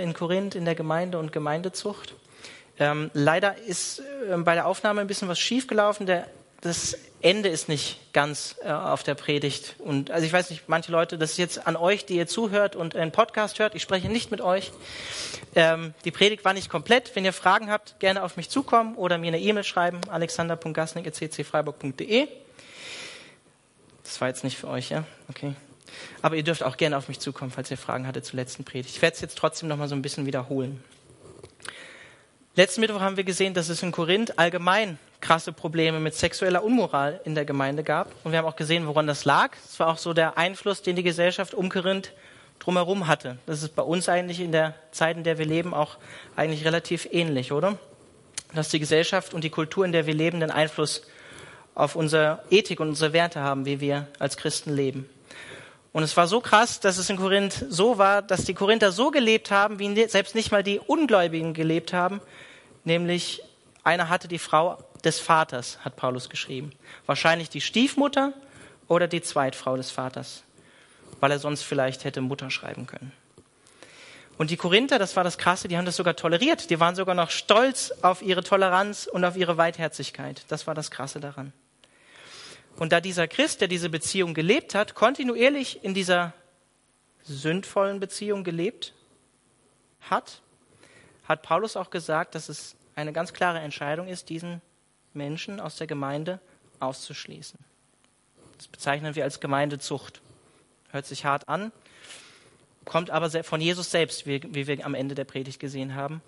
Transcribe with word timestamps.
in 0.00 0.14
Korinth 0.14 0.54
in 0.54 0.64
der 0.64 0.74
Gemeinde 0.74 1.18
und 1.18 1.32
Gemeindezucht. 1.32 2.14
Ähm, 2.78 3.10
leider 3.12 3.58
ist 3.58 4.00
äh, 4.00 4.36
bei 4.38 4.54
der 4.54 4.66
Aufnahme 4.66 5.00
ein 5.00 5.06
bisschen 5.06 5.28
was 5.28 5.38
schiefgelaufen. 5.38 6.06
Der, 6.06 6.26
das 6.60 6.96
Ende 7.20 7.48
ist 7.48 7.68
nicht 7.68 8.12
ganz 8.12 8.54
äh, 8.62 8.70
auf 8.70 9.02
der 9.02 9.14
Predigt. 9.14 9.74
Und 9.78 10.12
also 10.12 10.24
ich 10.24 10.32
weiß 10.32 10.50
nicht, 10.50 10.68
manche 10.68 10.92
Leute, 10.92 11.18
das 11.18 11.32
ist 11.32 11.38
jetzt 11.38 11.66
an 11.66 11.74
euch, 11.76 12.06
die 12.06 12.14
ihr 12.16 12.28
zuhört 12.28 12.76
und 12.76 12.94
einen 12.94 13.10
Podcast 13.10 13.58
hört. 13.58 13.74
Ich 13.74 13.82
spreche 13.82 14.08
nicht 14.08 14.30
mit 14.30 14.40
euch. 14.40 14.70
Ähm, 15.54 15.94
die 16.04 16.12
Predigt 16.12 16.44
war 16.44 16.52
nicht 16.52 16.70
komplett. 16.70 17.16
Wenn 17.16 17.24
ihr 17.24 17.32
Fragen 17.32 17.68
habt, 17.70 17.98
gerne 17.98 18.22
auf 18.22 18.36
mich 18.36 18.48
zukommen 18.48 18.94
oder 18.94 19.18
mir 19.18 19.26
eine 19.28 19.40
E-Mail 19.40 19.64
schreiben. 19.64 20.00
alexander.gasnick.ccfreiburg.de 20.08 22.28
Das 24.04 24.20
war 24.20 24.28
jetzt 24.28 24.44
nicht 24.44 24.58
für 24.58 24.68
euch, 24.68 24.90
ja? 24.90 25.02
Okay. 25.28 25.56
Aber 26.22 26.36
ihr 26.36 26.42
dürft 26.42 26.62
auch 26.62 26.76
gerne 26.76 26.96
auf 26.96 27.08
mich 27.08 27.20
zukommen, 27.20 27.50
falls 27.50 27.70
ihr 27.70 27.78
Fragen 27.78 28.06
hattet 28.06 28.24
zur 28.24 28.36
letzten 28.36 28.64
Predigt. 28.64 28.96
Ich 28.96 29.02
werde 29.02 29.14
es 29.14 29.20
jetzt 29.20 29.38
trotzdem 29.38 29.68
noch 29.68 29.76
mal 29.76 29.88
so 29.88 29.94
ein 29.94 30.02
bisschen 30.02 30.26
wiederholen. 30.26 30.82
Letzten 32.54 32.80
Mittwoch 32.80 33.00
haben 33.00 33.16
wir 33.16 33.24
gesehen, 33.24 33.54
dass 33.54 33.68
es 33.68 33.82
in 33.82 33.92
Korinth 33.92 34.38
allgemein 34.38 34.98
krasse 35.20 35.52
Probleme 35.52 36.00
mit 36.00 36.14
sexueller 36.14 36.64
Unmoral 36.64 37.20
in 37.24 37.34
der 37.34 37.44
Gemeinde 37.44 37.84
gab. 37.84 38.12
Und 38.24 38.32
wir 38.32 38.38
haben 38.38 38.46
auch 38.46 38.56
gesehen, 38.56 38.86
woran 38.86 39.06
das 39.06 39.24
lag. 39.24 39.52
Es 39.64 39.78
war 39.78 39.88
auch 39.88 39.98
so 39.98 40.12
der 40.12 40.38
Einfluss, 40.38 40.82
den 40.82 40.96
die 40.96 41.02
Gesellschaft 41.02 41.54
um 41.54 41.68
Korinth 41.68 42.12
drumherum 42.58 43.06
hatte. 43.06 43.38
Das 43.46 43.62
ist 43.62 43.76
bei 43.76 43.82
uns 43.82 44.08
eigentlich 44.08 44.40
in 44.40 44.52
der 44.52 44.74
Zeit, 44.90 45.16
in 45.16 45.24
der 45.24 45.38
wir 45.38 45.46
leben, 45.46 45.74
auch 45.74 45.98
eigentlich 46.34 46.64
relativ 46.64 47.06
ähnlich, 47.12 47.52
oder? 47.52 47.78
Dass 48.54 48.70
die 48.70 48.80
Gesellschaft 48.80 49.34
und 49.34 49.44
die 49.44 49.50
Kultur, 49.50 49.84
in 49.84 49.92
der 49.92 50.06
wir 50.06 50.14
leben, 50.14 50.40
den 50.40 50.50
Einfluss 50.50 51.02
auf 51.74 51.94
unsere 51.94 52.42
Ethik 52.50 52.80
und 52.80 52.88
unsere 52.88 53.12
Werte 53.12 53.40
haben, 53.40 53.66
wie 53.66 53.80
wir 53.80 54.08
als 54.18 54.36
Christen 54.36 54.74
leben. 54.74 55.08
Und 55.92 56.02
es 56.02 56.16
war 56.16 56.26
so 56.26 56.40
krass, 56.40 56.80
dass 56.80 56.98
es 56.98 57.08
in 57.10 57.16
Korinth 57.16 57.64
so 57.68 57.98
war, 57.98 58.22
dass 58.22 58.44
die 58.44 58.54
Korinther 58.54 58.92
so 58.92 59.10
gelebt 59.10 59.50
haben, 59.50 59.78
wie 59.78 60.08
selbst 60.08 60.34
nicht 60.34 60.52
mal 60.52 60.62
die 60.62 60.78
Ungläubigen 60.78 61.54
gelebt 61.54 61.92
haben. 61.92 62.20
Nämlich 62.84 63.42
einer 63.84 64.08
hatte 64.08 64.28
die 64.28 64.38
Frau 64.38 64.78
des 65.04 65.18
Vaters, 65.18 65.78
hat 65.84 65.96
Paulus 65.96 66.28
geschrieben. 66.28 66.72
Wahrscheinlich 67.06 67.48
die 67.48 67.60
Stiefmutter 67.60 68.32
oder 68.86 69.08
die 69.08 69.22
Zweitfrau 69.22 69.76
des 69.76 69.90
Vaters, 69.90 70.42
weil 71.20 71.30
er 71.30 71.38
sonst 71.38 71.62
vielleicht 71.62 72.04
hätte 72.04 72.20
Mutter 72.20 72.50
schreiben 72.50 72.86
können. 72.86 73.12
Und 74.36 74.50
die 74.50 74.56
Korinther, 74.56 75.00
das 75.00 75.16
war 75.16 75.24
das 75.24 75.36
Krasse, 75.36 75.66
die 75.66 75.76
haben 75.76 75.84
das 75.84 75.96
sogar 75.96 76.14
toleriert. 76.14 76.70
Die 76.70 76.78
waren 76.78 76.94
sogar 76.94 77.16
noch 77.16 77.30
stolz 77.30 77.92
auf 78.02 78.22
ihre 78.22 78.44
Toleranz 78.44 79.08
und 79.10 79.24
auf 79.24 79.36
ihre 79.36 79.56
Weitherzigkeit. 79.56 80.44
Das 80.46 80.68
war 80.68 80.74
das 80.74 80.92
Krasse 80.92 81.18
daran. 81.18 81.52
Und 82.78 82.92
da 82.92 83.00
dieser 83.00 83.26
Christ, 83.26 83.60
der 83.60 83.68
diese 83.68 83.90
Beziehung 83.90 84.34
gelebt 84.34 84.74
hat, 84.74 84.94
kontinuierlich 84.94 85.82
in 85.82 85.94
dieser 85.94 86.32
sündvollen 87.24 87.98
Beziehung 87.98 88.44
gelebt 88.44 88.94
hat, 90.00 90.42
hat 91.24 91.42
Paulus 91.42 91.76
auch 91.76 91.90
gesagt, 91.90 92.36
dass 92.36 92.48
es 92.48 92.76
eine 92.94 93.12
ganz 93.12 93.32
klare 93.32 93.58
Entscheidung 93.58 94.06
ist, 94.06 94.28
diesen 94.28 94.62
Menschen 95.12 95.58
aus 95.58 95.76
der 95.76 95.88
Gemeinde 95.88 96.40
auszuschließen. 96.78 97.58
Das 98.56 98.68
bezeichnen 98.68 99.16
wir 99.16 99.24
als 99.24 99.40
Gemeindezucht. 99.40 100.20
Hört 100.90 101.04
sich 101.04 101.24
hart 101.24 101.48
an, 101.48 101.72
kommt 102.84 103.10
aber 103.10 103.42
von 103.42 103.60
Jesus 103.60 103.90
selbst, 103.90 104.26
wie, 104.26 104.40
wir 104.66 104.86
am 104.86 104.94
Ende 104.94 105.16
der 105.16 105.24
Predigt 105.24 105.58
gesehen 105.58 105.96
haben, 105.96 106.22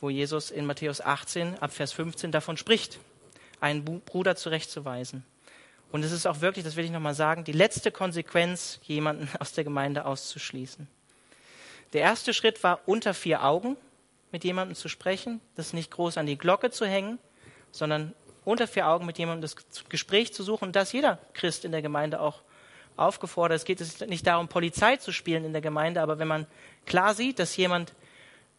wo 0.00 0.08
Jesus 0.08 0.50
in 0.50 0.64
Matthäus 0.64 1.02
18 1.02 1.58
ab 1.58 1.72
Vers 1.72 1.92
15 1.92 2.32
davon 2.32 2.56
spricht, 2.56 2.98
einen 3.60 3.84
Bruder 3.84 4.34
zurechtzuweisen. 4.34 5.24
Und 5.92 6.04
es 6.04 6.12
ist 6.12 6.26
auch 6.26 6.40
wirklich, 6.40 6.64
das 6.64 6.76
will 6.76 6.84
ich 6.84 6.90
nochmal 6.90 7.14
sagen, 7.14 7.44
die 7.44 7.52
letzte 7.52 7.90
Konsequenz, 7.90 8.80
jemanden 8.82 9.28
aus 9.40 9.52
der 9.52 9.64
Gemeinde 9.64 10.04
auszuschließen. 10.04 10.86
Der 11.92 12.02
erste 12.02 12.32
Schritt 12.32 12.62
war, 12.62 12.80
unter 12.86 13.14
vier 13.14 13.44
Augen 13.44 13.76
mit 14.30 14.44
jemandem 14.44 14.76
zu 14.76 14.88
sprechen, 14.88 15.40
das 15.56 15.72
nicht 15.72 15.90
groß 15.90 16.16
an 16.18 16.26
die 16.26 16.38
Glocke 16.38 16.70
zu 16.70 16.86
hängen, 16.86 17.18
sondern 17.72 18.14
unter 18.44 18.68
vier 18.68 18.86
Augen 18.88 19.06
mit 19.06 19.18
jemandem 19.18 19.42
das 19.42 19.56
Gespräch 19.88 20.32
zu 20.32 20.44
suchen. 20.44 20.66
Und 20.66 20.76
das 20.76 20.92
jeder 20.92 21.18
Christ 21.34 21.64
in 21.64 21.72
der 21.72 21.82
Gemeinde 21.82 22.20
auch 22.20 22.42
aufgefordert. 22.96 23.56
Es 23.56 23.64
geht 23.64 23.80
nicht 24.08 24.26
darum, 24.26 24.48
Polizei 24.48 24.96
zu 24.96 25.10
spielen 25.12 25.44
in 25.44 25.52
der 25.52 25.62
Gemeinde, 25.62 26.02
aber 26.02 26.18
wenn 26.18 26.28
man 26.28 26.46
klar 26.86 27.14
sieht, 27.14 27.38
dass 27.38 27.56
jemand 27.56 27.94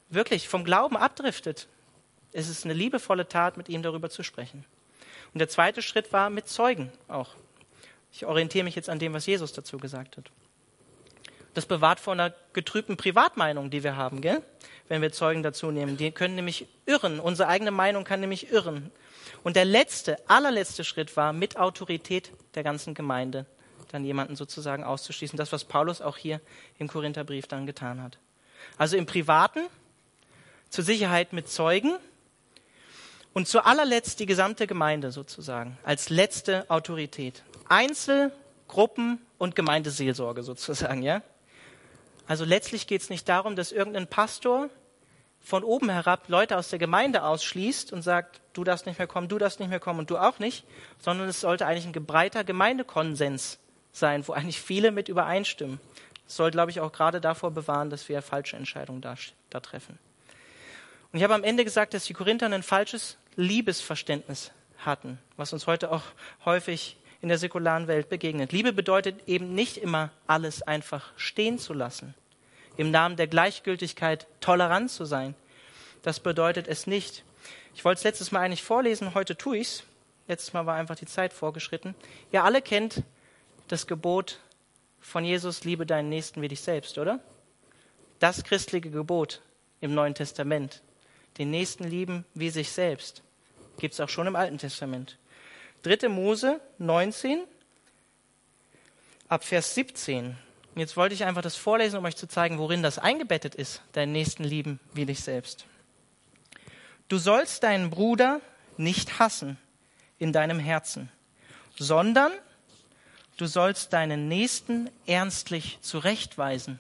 wirklich 0.10 0.50
vom 0.50 0.64
Glauben 0.64 0.98
abdriftet, 0.98 1.68
ist 2.34 2.50
es 2.50 2.66
eine 2.66 2.74
liebevolle 2.74 3.28
Tat, 3.28 3.58
mit 3.58 3.70
ihm 3.70 3.84
darüber 3.84 4.10
zu 4.10 4.24
sprechen. 4.24 4.66
Und 5.34 5.40
der 5.40 5.50
zweite 5.50 5.82
Schritt 5.82 6.12
war 6.14 6.30
mit 6.30 6.48
Zeugen 6.48 6.92
auch. 7.08 7.30
Ich 8.12 8.26
orientiere 8.26 8.66
mich 8.66 8.76
jetzt 8.76 8.90
an 8.90 9.00
dem, 9.00 9.14
was 9.14 9.26
Jesus 9.26 9.54
dazu 9.54 9.78
gesagt 9.78 10.18
hat. 10.18 10.32
Das 11.54 11.66
bewahrt 11.66 12.00
vor 12.00 12.14
einer 12.14 12.34
getrübten 12.54 12.98
Privatmeinung, 12.98 13.70
die 13.70 13.84
wir 13.84 13.96
haben, 13.96 14.22
gell? 14.22 14.42
wenn 14.88 15.02
wir 15.02 15.12
Zeugen 15.14 15.42
dazu 15.42 15.72
nehmen. 15.72 15.96
Die 15.96 16.12
können 16.12 16.36
nämlich 16.36 16.68
irren. 16.86 17.22
Unsere 17.22 17.48
eigene 17.48 17.72
Meinung 17.72 18.04
kann 18.04 18.20
nämlich 18.20 18.52
irren. 18.52 18.92
Und 19.42 19.56
der 19.56 19.64
letzte, 19.64 20.18
allerletzte 20.30 20.84
Schritt 20.84 21.16
war, 21.16 21.32
mit 21.32 21.58
Autorität 21.58 22.32
der 22.56 22.64
ganzen 22.64 22.94
Gemeinde 22.94 23.46
dann 23.92 24.04
jemanden 24.06 24.36
sozusagen 24.36 24.84
auszuschließen. 24.84 25.38
Das, 25.38 25.52
was 25.52 25.64
Paulus 25.64 26.02
auch 26.02 26.18
hier 26.18 26.42
im 26.78 26.88
Korintherbrief 26.88 27.48
dann 27.48 27.66
getan 27.66 28.02
hat. 28.02 28.18
Also 28.78 28.98
im 28.98 29.06
Privaten, 29.06 29.62
zur 30.70 30.84
Sicherheit 30.84 31.34
mit 31.34 31.50
Zeugen 31.50 31.98
und 33.34 33.48
zu 33.48 33.66
allerletzt 33.66 34.20
die 34.20 34.26
gesamte 34.26 34.68
Gemeinde 34.68 35.12
sozusagen 35.12 35.78
als 35.84 36.10
letzte 36.10 36.70
Autorität. 36.70 37.44
Einzel, 37.70 38.32
Gruppen 38.68 39.20
und 39.38 39.56
Gemeindeseelsorge 39.56 40.44
sozusagen, 40.44 41.04
ja? 41.04 41.22
Also 42.28 42.46
letztlich 42.46 42.88
geht 42.88 43.02
es 43.02 43.10
nicht 43.10 43.28
darum, 43.28 43.56
dass 43.56 43.72
irgendein 43.72 44.08
Pastor 44.08 44.70
von 45.42 45.64
oben 45.64 45.90
herab 45.90 46.30
Leute 46.30 46.58
aus 46.58 46.70
der 46.70 46.80
Gemeinde 46.80 47.24
ausschließt 47.24 47.92
und 47.92 48.04
sagt, 48.04 48.42
du 48.54 48.64
darfst 48.64 48.86
nicht 48.86 49.00
mehr 49.00 49.08
kommen, 49.08 49.28
du 49.28 49.38
darfst 49.38 49.60
nicht 49.60 49.70
mehr 49.70 49.80
kommen 49.80 50.00
und 50.00 50.10
du 50.10 50.18
auch 50.18 50.40
nicht, 50.40 50.64
sondern 51.00 51.28
es 51.28 51.42
sollte 51.42 51.66
eigentlich 51.66 51.86
ein 51.86 51.94
gebreiter 51.94 52.44
Gemeindekonsens 52.44 53.58
sein, 53.92 54.26
wo 54.28 54.34
eigentlich 54.34 54.62
viele 54.62 54.92
mit 54.92 55.10
übereinstimmen. 55.10 55.80
Das 56.26 56.36
soll, 56.38 56.52
glaube 56.52 56.72
ich, 56.72 56.80
auch 56.80 56.92
gerade 56.92 57.20
davor 57.20 57.52
bewahren, 57.52 57.90
dass 57.90 58.08
wir 58.08 58.22
falsche 58.22 58.56
Entscheidungen 58.56 59.02
da, 59.02 59.16
da 59.50 59.60
treffen. 59.60 59.98
Und 61.12 61.18
ich 61.18 61.24
habe 61.24 61.34
am 61.34 61.44
Ende 61.44 61.66
gesagt, 61.66 61.94
dass 61.94 62.06
die 62.06 62.14
Korinther 62.14 62.46
ein 62.46 62.64
falsches 62.64 63.18
Liebesverständnis 63.36 64.52
hatten, 64.80 65.20
was 65.38 65.54
uns 65.54 65.68
heute 65.68 65.92
auch 65.92 66.04
häufig 66.46 66.98
in 67.22 67.30
der 67.30 67.38
säkularen 67.38 67.88
Welt 67.88 68.10
begegnet. 68.10 68.52
Liebe 68.52 68.74
bedeutet 68.74 69.28
eben 69.28 69.54
nicht 69.54 69.78
immer 69.78 70.10
alles 70.28 70.62
einfach 70.64 71.12
stehen 71.16 71.60
zu 71.60 71.74
lassen, 71.74 72.16
im 72.78 72.92
Namen 72.92 73.16
der 73.16 73.28
Gleichgültigkeit 73.28 74.28
tolerant 74.40 74.90
zu 74.90 75.06
sein. 75.06 75.36
Das 76.02 76.20
bedeutet 76.20 76.68
es 76.68 76.88
nicht. 76.88 77.24
Ich 77.76 77.86
wollte 77.86 78.00
es 78.00 78.04
letztes 78.04 78.32
Mal 78.32 78.42
eigentlich 78.42 78.64
vorlesen, 78.64 79.14
heute 79.14 79.38
tue 79.38 79.58
ich 79.58 79.68
es. 79.68 79.84
Letztes 80.28 80.54
Mal 80.54 80.66
war 80.66 80.76
einfach 80.76 80.96
die 80.96 81.06
Zeit 81.06 81.34
vorgeschritten. 81.34 81.96
Ihr 82.32 82.44
alle 82.44 82.62
kennt 82.62 83.04
das 83.68 83.88
Gebot 83.88 84.40
von 85.00 85.24
Jesus, 85.24 85.64
liebe 85.64 85.86
deinen 85.86 86.10
Nächsten 86.10 86.42
wie 86.42 86.48
dich 86.48 86.62
selbst, 86.62 86.98
oder? 86.98 87.20
Das 88.20 88.44
christliche 88.44 88.90
Gebot 88.90 89.42
im 89.80 89.94
Neuen 89.94 90.14
Testament 90.14 90.82
den 91.42 91.50
Nächsten 91.50 91.86
lieben 91.86 92.24
wie 92.36 92.52
sich 92.52 92.72
selbst. 92.72 93.24
Gibt 93.80 93.96
es 93.96 94.00
auch 94.00 94.10
schon 94.10 94.28
im 94.28 94.36
Alten 94.36 94.60
Testament. 94.60 95.18
3. 95.82 96.08
Mose 96.08 96.62
19 96.78 97.42
ab 99.28 99.44
Vers 99.44 99.74
17. 99.74 100.26
Und 100.28 100.80
jetzt 100.80 100.96
wollte 100.98 101.16
ich 101.16 101.24
einfach 101.24 101.42
das 101.42 101.56
vorlesen, 101.56 101.98
um 101.98 102.06
euch 102.06 102.16
zu 102.16 102.28
zeigen, 102.28 102.60
worin 102.60 102.84
das 102.84 103.00
eingebettet 103.00 103.56
ist, 103.56 103.82
deinen 103.94 104.12
Nächsten 104.12 104.44
lieben 104.44 104.80
wie 104.94 105.08
dich 105.08 105.22
selbst. 105.22 105.66
Du 107.08 107.18
sollst 107.18 107.64
deinen 107.64 107.90
Bruder 107.90 108.40
nicht 108.78 109.18
hassen 109.18 109.58
in 110.20 110.32
deinem 110.32 110.60
Herzen, 110.60 111.12
sondern 111.76 112.32
du 113.38 113.48
sollst 113.48 113.94
deinen 113.94 114.28
Nächsten 114.28 114.92
ernstlich 115.08 115.80
zurechtweisen, 115.82 116.80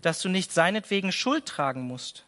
dass 0.00 0.22
du 0.22 0.30
nicht 0.30 0.50
seinetwegen 0.50 1.12
Schuld 1.12 1.44
tragen 1.44 1.82
musst. 1.82 2.24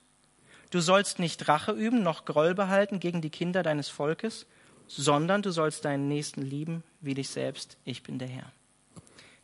Du 0.73 0.81
sollst 0.81 1.19
nicht 1.19 1.49
Rache 1.49 1.73
üben, 1.73 2.03
noch 2.03 2.25
Groll 2.25 2.55
behalten 2.55 2.99
gegen 2.99 3.21
die 3.21 3.29
Kinder 3.29 3.63
deines 3.63 3.91
Volkes, 3.91 4.47
sondern 4.87 5.43
du 5.43 5.51
sollst 5.51 5.85
deinen 5.85 6.09
Nächsten 6.09 6.41
lieben 6.41 6.83
wie 7.03 7.13
dich 7.13 7.29
selbst. 7.29 7.77
Ich 7.85 8.03
bin 8.03 8.19
der 8.19 8.29
Herr. 8.29 8.51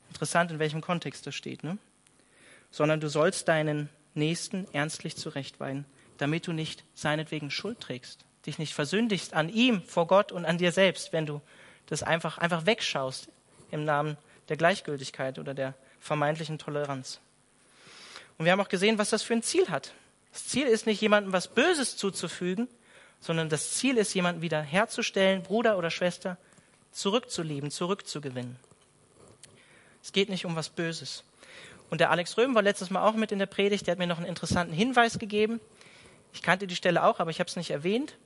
Interessant, 0.08 0.50
in 0.50 0.58
welchem 0.58 0.80
Kontext 0.80 1.26
das 1.26 1.34
steht, 1.34 1.64
ne? 1.64 1.76
Sondern 2.70 3.00
du 3.00 3.10
sollst 3.10 3.46
deinen 3.46 3.90
Nächsten 4.14 4.66
ernstlich 4.72 5.18
zurechtweisen, 5.18 5.84
damit 6.16 6.46
du 6.46 6.54
nicht 6.54 6.82
seinetwegen 6.94 7.50
Schuld 7.50 7.78
trägst, 7.78 8.24
dich 8.46 8.58
nicht 8.58 8.72
versündigst 8.72 9.34
an 9.34 9.50
ihm, 9.50 9.82
vor 9.82 10.06
Gott 10.06 10.32
und 10.32 10.46
an 10.46 10.56
dir 10.56 10.72
selbst, 10.72 11.12
wenn 11.12 11.26
du 11.26 11.42
das 11.84 12.02
einfach, 12.02 12.38
einfach 12.38 12.64
wegschaust 12.64 13.28
im 13.70 13.84
Namen 13.84 14.16
der 14.48 14.56
Gleichgültigkeit 14.56 15.38
oder 15.38 15.52
der 15.52 15.74
vermeintlichen 16.00 16.56
Toleranz. 16.58 17.20
Und 18.38 18.46
wir 18.46 18.52
haben 18.52 18.62
auch 18.62 18.70
gesehen, 18.70 18.96
was 18.96 19.10
das 19.10 19.22
für 19.22 19.34
ein 19.34 19.42
Ziel 19.42 19.68
hat. 19.68 19.92
Das 20.38 20.46
Ziel 20.46 20.68
ist 20.68 20.86
nicht, 20.86 21.00
jemandem 21.00 21.32
was 21.32 21.48
Böses 21.48 21.96
zuzufügen, 21.96 22.68
sondern 23.18 23.48
das 23.48 23.72
Ziel 23.72 23.98
ist, 23.98 24.14
jemanden 24.14 24.40
wieder 24.40 24.62
herzustellen, 24.62 25.42
Bruder 25.42 25.76
oder 25.76 25.90
Schwester, 25.90 26.38
zurückzulieben, 26.92 27.72
zurückzugewinnen. 27.72 28.54
Es 30.00 30.12
geht 30.12 30.28
nicht 30.28 30.46
um 30.46 30.54
was 30.54 30.68
Böses. 30.68 31.24
Und 31.90 32.00
der 32.00 32.12
Alex 32.12 32.38
Röhm 32.38 32.54
war 32.54 32.62
letztes 32.62 32.90
Mal 32.90 33.04
auch 33.04 33.14
mit 33.14 33.32
in 33.32 33.40
der 33.40 33.46
Predigt, 33.46 33.88
der 33.88 33.92
hat 33.92 33.98
mir 33.98 34.06
noch 34.06 34.18
einen 34.18 34.28
interessanten 34.28 34.72
Hinweis 34.72 35.18
gegeben. 35.18 35.60
Ich 36.32 36.42
kannte 36.42 36.68
die 36.68 36.76
Stelle 36.76 37.02
auch, 37.02 37.18
aber 37.18 37.32
ich 37.32 37.40
habe 37.40 37.50
es 37.50 37.56
nicht 37.56 37.72
erwähnt. 37.72 38.16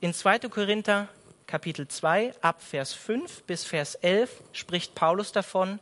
In 0.00 0.14
2. 0.14 0.38
Korinther 0.48 1.08
Kapitel 1.46 1.86
2 1.86 2.40
ab 2.40 2.62
Vers 2.62 2.94
5 2.94 3.42
bis 3.42 3.64
Vers 3.64 3.96
11 3.96 4.30
spricht 4.52 4.94
Paulus 4.94 5.30
davon, 5.30 5.78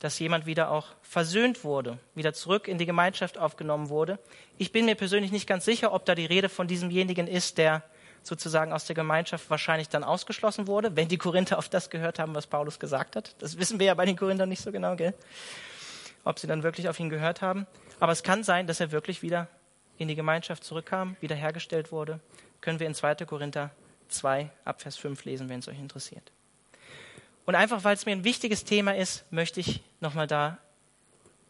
dass 0.00 0.18
jemand 0.18 0.46
wieder 0.46 0.70
auch 0.70 0.86
versöhnt 1.02 1.62
wurde, 1.62 1.98
wieder 2.14 2.32
zurück 2.32 2.68
in 2.68 2.78
die 2.78 2.86
Gemeinschaft 2.86 3.38
aufgenommen 3.38 3.90
wurde. 3.90 4.18
Ich 4.58 4.72
bin 4.72 4.86
mir 4.86 4.94
persönlich 4.94 5.30
nicht 5.30 5.46
ganz 5.46 5.64
sicher, 5.64 5.92
ob 5.92 6.04
da 6.06 6.14
die 6.14 6.26
Rede 6.26 6.48
von 6.48 6.66
diesemjenigen 6.66 7.26
ist, 7.26 7.58
der 7.58 7.84
sozusagen 8.22 8.72
aus 8.72 8.86
der 8.86 8.96
Gemeinschaft 8.96 9.48
wahrscheinlich 9.50 9.88
dann 9.88 10.02
ausgeschlossen 10.02 10.66
wurde, 10.66 10.96
wenn 10.96 11.08
die 11.08 11.18
Korinther 11.18 11.58
auf 11.58 11.68
das 11.68 11.90
gehört 11.90 12.18
haben, 12.18 12.34
was 12.34 12.46
Paulus 12.46 12.78
gesagt 12.78 13.14
hat. 13.14 13.34
Das 13.38 13.58
wissen 13.58 13.78
wir 13.78 13.86
ja 13.86 13.94
bei 13.94 14.06
den 14.06 14.16
Korinthern 14.16 14.48
nicht 14.48 14.62
so 14.62 14.72
genau, 14.72 14.96
gell? 14.96 15.14
Ob 16.24 16.38
sie 16.38 16.46
dann 16.46 16.62
wirklich 16.62 16.88
auf 16.88 16.98
ihn 16.98 17.10
gehört 17.10 17.42
haben. 17.42 17.66
Aber 17.98 18.12
es 18.12 18.22
kann 18.22 18.42
sein, 18.42 18.66
dass 18.66 18.80
er 18.80 18.92
wirklich 18.92 19.22
wieder 19.22 19.48
in 19.98 20.08
die 20.08 20.14
Gemeinschaft 20.14 20.64
zurückkam, 20.64 21.16
wiederhergestellt 21.20 21.92
wurde. 21.92 22.20
Können 22.62 22.80
wir 22.80 22.86
in 22.86 22.94
2. 22.94 23.16
Korinther 23.26 23.70
2 24.08 24.50
ab 24.64 24.80
Vers 24.80 24.96
5 24.96 25.24
lesen, 25.24 25.48
wenn 25.50 25.60
es 25.60 25.68
euch 25.68 25.78
interessiert. 25.78 26.32
Und 27.50 27.56
einfach, 27.56 27.82
weil 27.82 27.96
es 27.96 28.06
mir 28.06 28.12
ein 28.12 28.22
wichtiges 28.22 28.62
Thema 28.62 28.94
ist, 28.94 29.24
möchte 29.32 29.58
ich 29.58 29.80
nochmal 29.98 30.28
da 30.28 30.58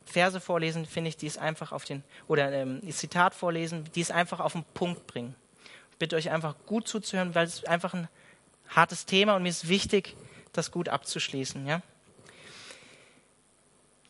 Verse 0.07 0.41
vorlesen, 0.41 0.87
finde 0.87 1.11
ich, 1.11 1.19
die 1.19 1.27
es 1.27 1.37
einfach 1.37 1.73
auf 1.73 1.85
den, 1.85 2.03
oder 2.27 2.51
ähm, 2.53 2.81
Zitat 2.91 3.35
vorlesen, 3.35 3.85
die 3.95 4.01
es 4.01 4.11
einfach 4.11 4.41
auf 4.41 4.53
den 4.53 4.65
Punkt 4.73 5.07
bringen. 5.07 5.35
Ich 5.91 5.99
bitte 5.99 6.17
euch 6.17 6.31
einfach 6.31 6.55
gut 6.65 6.89
zuzuhören, 6.89 7.35
weil 7.35 7.45
es 7.45 7.65
einfach 7.65 7.93
ein 7.93 8.09
hartes 8.71 9.05
Thema 9.05 9.37
und 9.37 9.43
mir 9.43 9.51
ist 9.51 9.69
wichtig, 9.69 10.17
das 10.55 10.71
gut 10.71 10.89
abzuschließen. 10.89 11.67
Ja? 11.67 11.83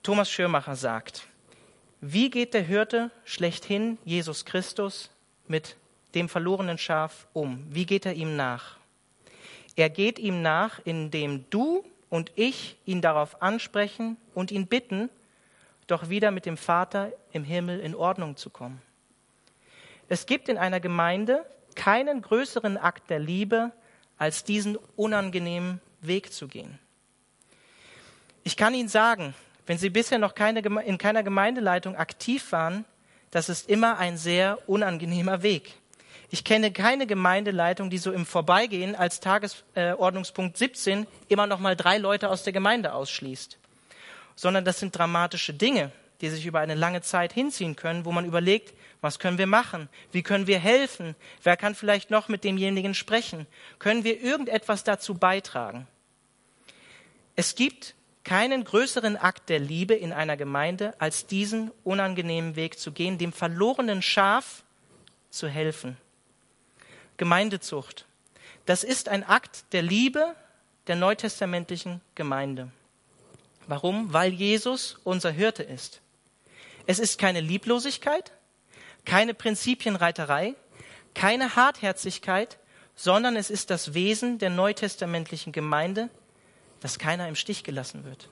Thomas 0.05 0.31
Schirmacher 0.31 0.77
sagt, 0.77 1.27
wie 2.01 2.31
geht 2.31 2.55
der 2.55 2.63
Hirte 2.63 3.11
schlechthin, 3.25 3.99
Jesus 4.05 4.45
Christus, 4.45 5.11
mit 5.49 5.75
dem 6.15 6.29
verlorenen 6.29 6.79
Schaf 6.79 7.27
um? 7.33 7.67
Wie 7.69 7.85
geht 7.85 8.07
er 8.07 8.15
ihm 8.15 8.37
nach? 8.37 8.80
Er 9.81 9.88
geht 9.88 10.19
ihm 10.19 10.43
nach, 10.43 10.79
indem 10.85 11.49
du 11.49 11.82
und 12.11 12.32
ich 12.35 12.77
ihn 12.85 13.00
darauf 13.00 13.41
ansprechen 13.41 14.19
und 14.35 14.50
ihn 14.50 14.67
bitten, 14.67 15.09
doch 15.87 16.11
wieder 16.11 16.31
mit 16.31 16.44
dem 16.44 16.59
Vater 16.59 17.11
im 17.32 17.44
Himmel 17.44 17.81
in 17.81 17.94
Ordnung 17.94 18.37
zu 18.37 18.50
kommen. 18.50 18.82
Es 20.11 20.27
gibt 20.27 20.50
in 20.50 20.59
einer 20.59 20.81
Gemeinde 20.81 21.47
keinen 21.77 22.21
größeren 22.21 22.77
Akt 22.77 23.09
der 23.09 23.21
Liebe, 23.21 23.73
als 24.19 24.44
diesen 24.44 24.77
unangenehmen 24.97 25.81
Weg 26.03 26.31
zu 26.31 26.47
gehen. 26.47 26.79
Ich 28.44 28.59
kann 28.59 28.75
Ihnen 28.75 28.91
sagen, 28.91 29.33
wenn 29.65 29.79
Sie 29.79 29.88
bisher 29.88 30.19
noch 30.19 30.35
keine, 30.35 30.61
in 30.61 30.99
keiner 30.99 31.23
Gemeindeleitung 31.23 31.97
aktiv 31.97 32.53
waren, 32.53 32.85
das 33.31 33.49
ist 33.49 33.67
immer 33.71 33.97
ein 33.97 34.19
sehr 34.19 34.59
unangenehmer 34.69 35.43
Weg. 35.43 35.80
Ich 36.32 36.44
kenne 36.44 36.71
keine 36.71 37.09
Gemeindeleitung, 37.09 37.91
die 37.91 37.99
so 37.99 38.12
im 38.12 38.25
Vorbeigehen 38.25 38.94
als 38.94 39.19
Tagesordnungspunkt 39.19 40.56
17 40.56 41.09
immer 41.29 41.49
noch 41.49 41.59
mal 41.59 41.75
drei 41.75 41.99
Leute 41.99 42.31
aus 42.31 42.44
der 42.44 42.53
Gemeinde 42.53 42.94
ausschließt. 42.94 43.59
Sondern 44.37 44.65
das 44.65 44.79
sind 44.79 44.97
dramatische 44.97 45.53
Dinge, 45.53 45.91
die 46.21 46.31
sich 46.31 46.47
über 46.47 46.61
eine 46.61 46.77
lange 46.77 47.03
Zeit 47.03 47.32
hinziehen 47.32 47.75
können, 47.75 48.05
wo 48.05 48.12
man 48.12 48.25
überlegt, 48.25 48.75
was 49.00 49.19
können 49.19 49.38
wir 49.38 49.49
machen? 49.49 49.88
Wie 50.12 50.23
können 50.23 50.47
wir 50.47 50.61
helfen? 50.61 51.17
Wer 51.43 51.56
kann 51.56 51.75
vielleicht 51.75 52.11
noch 52.11 52.29
mit 52.29 52.44
demjenigen 52.44 52.94
sprechen? 52.94 53.47
Können 53.81 54.05
wir 54.05 54.21
irgendetwas 54.21 54.85
dazu 54.85 55.15
beitragen? 55.15 55.88
Es 57.35 57.56
gibt 57.56 57.94
keinen 58.23 58.62
größeren 58.62 59.17
Akt 59.17 59.49
der 59.49 59.59
Liebe 59.59 59.94
in 59.94 60.12
einer 60.12 60.37
Gemeinde, 60.37 60.94
als 61.00 61.26
diesen 61.26 61.73
unangenehmen 61.83 62.55
Weg 62.55 62.79
zu 62.79 62.93
gehen, 62.93 63.19
dem 63.19 63.33
verlorenen 63.33 64.03
Schaf 64.03 64.62
zu 65.31 65.49
helfen. 65.49 65.97
Gemeindezucht. 67.21 68.07
Das 68.65 68.83
ist 68.83 69.11
ein 69.11 69.25
Akt 69.25 69.65
der 69.73 69.83
Liebe 69.83 70.35
der 70.87 70.97
neutestamentlichen 70.97 72.01
Gemeinde. 72.15 72.71
Warum? 73.67 74.11
Weil 74.15 74.33
Jesus 74.33 74.97
unser 75.05 75.31
Hirte 75.31 75.63
ist. 75.63 76.01
Es 76.87 76.99
ist 76.99 77.19
keine 77.19 77.43
Lieblosigkeit, 77.43 78.33
keine 79.05 79.35
Prinzipienreiterei, 79.35 80.55
keine 81.15 81.57
Hartherzigkeit, 81.57 82.59
sondern 82.97 83.37
es 83.37 83.51
ist 83.51 83.69
das 83.69 83.93
Wesen 83.93 84.39
der 84.39 84.49
neutestamentlichen 84.49 85.53
Gemeinde, 85.53 86.09
dass 86.81 86.99
keiner 86.99 87.29
im 87.29 87.37
Stich 87.37 87.65
gelassen 87.65 88.07
wird. 88.07 88.31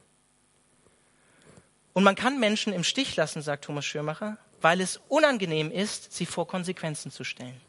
Und 1.93 2.05
man 2.05 2.15
kann 2.15 2.41
Menschen 2.41 2.73
im 2.73 2.85
Stich 2.85 3.17
lassen, 3.17 3.43
sagt 3.43 3.67
Thomas 3.67 3.85
Schürmacher, 3.85 4.39
weil 4.63 4.81
es 4.81 4.99
unangenehm 5.09 5.71
ist, 5.71 6.15
sie 6.15 6.25
vor 6.25 6.49
Konsequenzen 6.49 7.13
zu 7.13 7.23
stellen. 7.23 7.68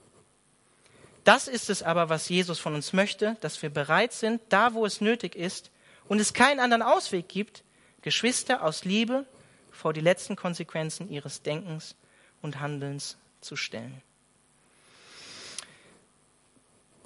Das 1.23 1.47
ist 1.47 1.69
es 1.69 1.83
aber, 1.83 2.09
was 2.09 2.29
Jesus 2.29 2.59
von 2.59 2.75
uns 2.75 2.93
möchte, 2.93 3.37
dass 3.41 3.61
wir 3.61 3.69
bereit 3.69 4.13
sind, 4.13 4.41
da 4.49 4.73
wo 4.73 4.85
es 4.85 5.01
nötig 5.01 5.35
ist 5.35 5.71
und 6.07 6.19
es 6.19 6.33
keinen 6.33 6.59
anderen 6.59 6.81
Ausweg 6.81 7.27
gibt, 7.27 7.63
Geschwister 8.01 8.63
aus 8.63 8.85
Liebe 8.85 9.25
vor 9.71 9.93
die 9.93 10.01
letzten 10.01 10.35
Konsequenzen 10.35 11.09
ihres 11.09 11.41
Denkens 11.41 11.95
und 12.41 12.59
Handelns 12.59 13.17
zu 13.41 13.55
stellen. 13.55 14.01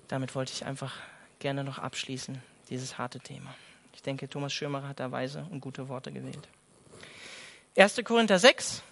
Damit 0.07 0.35
wollte 0.35 0.53
ich 0.53 0.65
einfach 0.65 0.93
gerne 1.39 1.63
noch 1.63 1.79
abschließen, 1.79 2.41
dieses 2.69 2.97
harte 2.97 3.19
Thema. 3.19 3.53
Ich 3.93 4.01
denke, 4.01 4.29
Thomas 4.29 4.53
Schirmer 4.53 4.87
hat 4.87 4.99
da 4.99 5.11
weise 5.11 5.47
und 5.49 5.59
gute 5.59 5.87
Worte 5.87 6.11
gewählt. 6.11 6.47
1. 7.75 8.01
Korinther 8.03 8.37
6, 8.37 8.83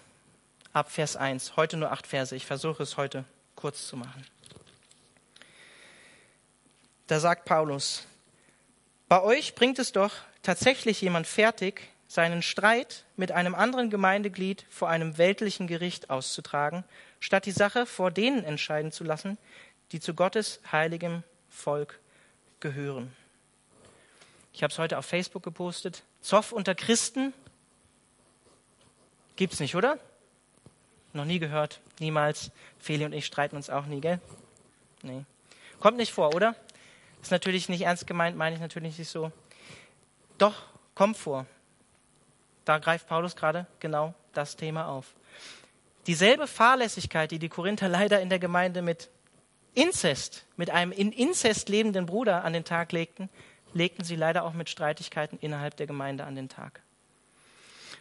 ab 0.72 0.90
Vers 0.90 1.16
1. 1.16 1.56
Heute 1.56 1.76
nur 1.76 1.92
acht 1.92 2.06
Verse. 2.06 2.34
Ich 2.34 2.46
versuche 2.46 2.82
es 2.82 2.96
heute 2.96 3.24
kurz 3.54 3.86
zu 3.86 3.96
machen. 3.96 4.26
Da 7.12 7.20
sagt 7.20 7.44
Paulus, 7.44 8.06
bei 9.06 9.22
euch 9.22 9.54
bringt 9.54 9.78
es 9.78 9.92
doch 9.92 10.12
tatsächlich 10.42 11.02
jemand 11.02 11.26
fertig, 11.26 11.82
seinen 12.08 12.40
Streit 12.40 13.04
mit 13.18 13.32
einem 13.32 13.54
anderen 13.54 13.90
Gemeindeglied 13.90 14.64
vor 14.70 14.88
einem 14.88 15.18
weltlichen 15.18 15.66
Gericht 15.66 16.08
auszutragen, 16.08 16.84
statt 17.20 17.44
die 17.44 17.50
Sache 17.50 17.84
vor 17.84 18.10
denen 18.10 18.44
entscheiden 18.44 18.92
zu 18.92 19.04
lassen, 19.04 19.36
die 19.92 20.00
zu 20.00 20.14
Gottes 20.14 20.60
heiligem 20.72 21.22
Volk 21.50 22.00
gehören. 22.60 23.14
Ich 24.54 24.62
habe 24.62 24.72
es 24.72 24.78
heute 24.78 24.96
auf 24.96 25.04
Facebook 25.04 25.42
gepostet. 25.42 26.04
Zoff 26.22 26.50
unter 26.50 26.74
Christen 26.74 27.34
gibt's 29.36 29.60
nicht, 29.60 29.76
oder? 29.76 29.98
Noch 31.12 31.26
nie 31.26 31.40
gehört, 31.40 31.82
niemals. 31.98 32.50
Feli 32.78 33.04
und 33.04 33.12
ich 33.12 33.26
streiten 33.26 33.56
uns 33.56 33.68
auch 33.68 33.84
nie, 33.84 34.00
gell? 34.00 34.18
Nee. 35.02 35.26
Kommt 35.78 35.98
nicht 35.98 36.12
vor, 36.12 36.34
oder? 36.34 36.56
Ist 37.22 37.30
natürlich 37.30 37.68
nicht 37.68 37.82
ernst 37.82 38.06
gemeint, 38.06 38.36
meine 38.36 38.56
ich 38.56 38.60
natürlich 38.60 38.98
nicht 38.98 39.08
so. 39.08 39.32
Doch, 40.38 40.64
kommt 40.94 41.16
vor. 41.16 41.46
Da 42.64 42.78
greift 42.78 43.08
Paulus 43.08 43.36
gerade 43.36 43.66
genau 43.80 44.14
das 44.32 44.56
Thema 44.56 44.88
auf. 44.88 45.14
Dieselbe 46.06 46.48
Fahrlässigkeit, 46.48 47.30
die 47.30 47.38
die 47.38 47.48
Korinther 47.48 47.88
leider 47.88 48.20
in 48.20 48.28
der 48.28 48.40
Gemeinde 48.40 48.82
mit 48.82 49.08
Inzest, 49.74 50.44
mit 50.56 50.70
einem 50.70 50.92
in 50.92 51.12
Inzest 51.12 51.68
lebenden 51.68 52.06
Bruder 52.06 52.44
an 52.44 52.52
den 52.52 52.64
Tag 52.64 52.92
legten, 52.92 53.28
legten 53.72 54.04
sie 54.04 54.16
leider 54.16 54.44
auch 54.44 54.52
mit 54.52 54.68
Streitigkeiten 54.68 55.38
innerhalb 55.40 55.76
der 55.76 55.86
Gemeinde 55.86 56.24
an 56.24 56.34
den 56.34 56.48
Tag. 56.48 56.82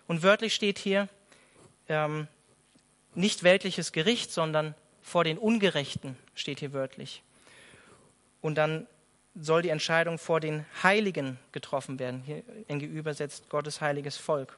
Und 0.08 0.24
wörtlich 0.24 0.54
steht 0.54 0.80
hier 0.80 1.08
ähm, 1.88 2.28
nicht 3.14 3.44
weltliches 3.44 3.92
Gericht, 3.92 4.32
sondern 4.32 4.76
vor 5.02 5.24
den 5.24 5.38
Ungerechten 5.38 6.18
steht 6.34 6.60
hier 6.60 6.74
wörtlich. 6.74 7.24
Und 8.42 8.56
dann 8.56 8.88
soll 9.36 9.62
die 9.62 9.70
Entscheidung 9.70 10.18
vor 10.18 10.40
den 10.40 10.66
Heiligen 10.84 11.40
getroffen 11.52 12.00
werden. 12.00 12.22
Hier 12.26 12.44
eng 12.68 12.82
übersetzt 12.82 13.50
Gottes 13.50 13.82
heiliges 13.82 14.18
Volk. 14.18 14.58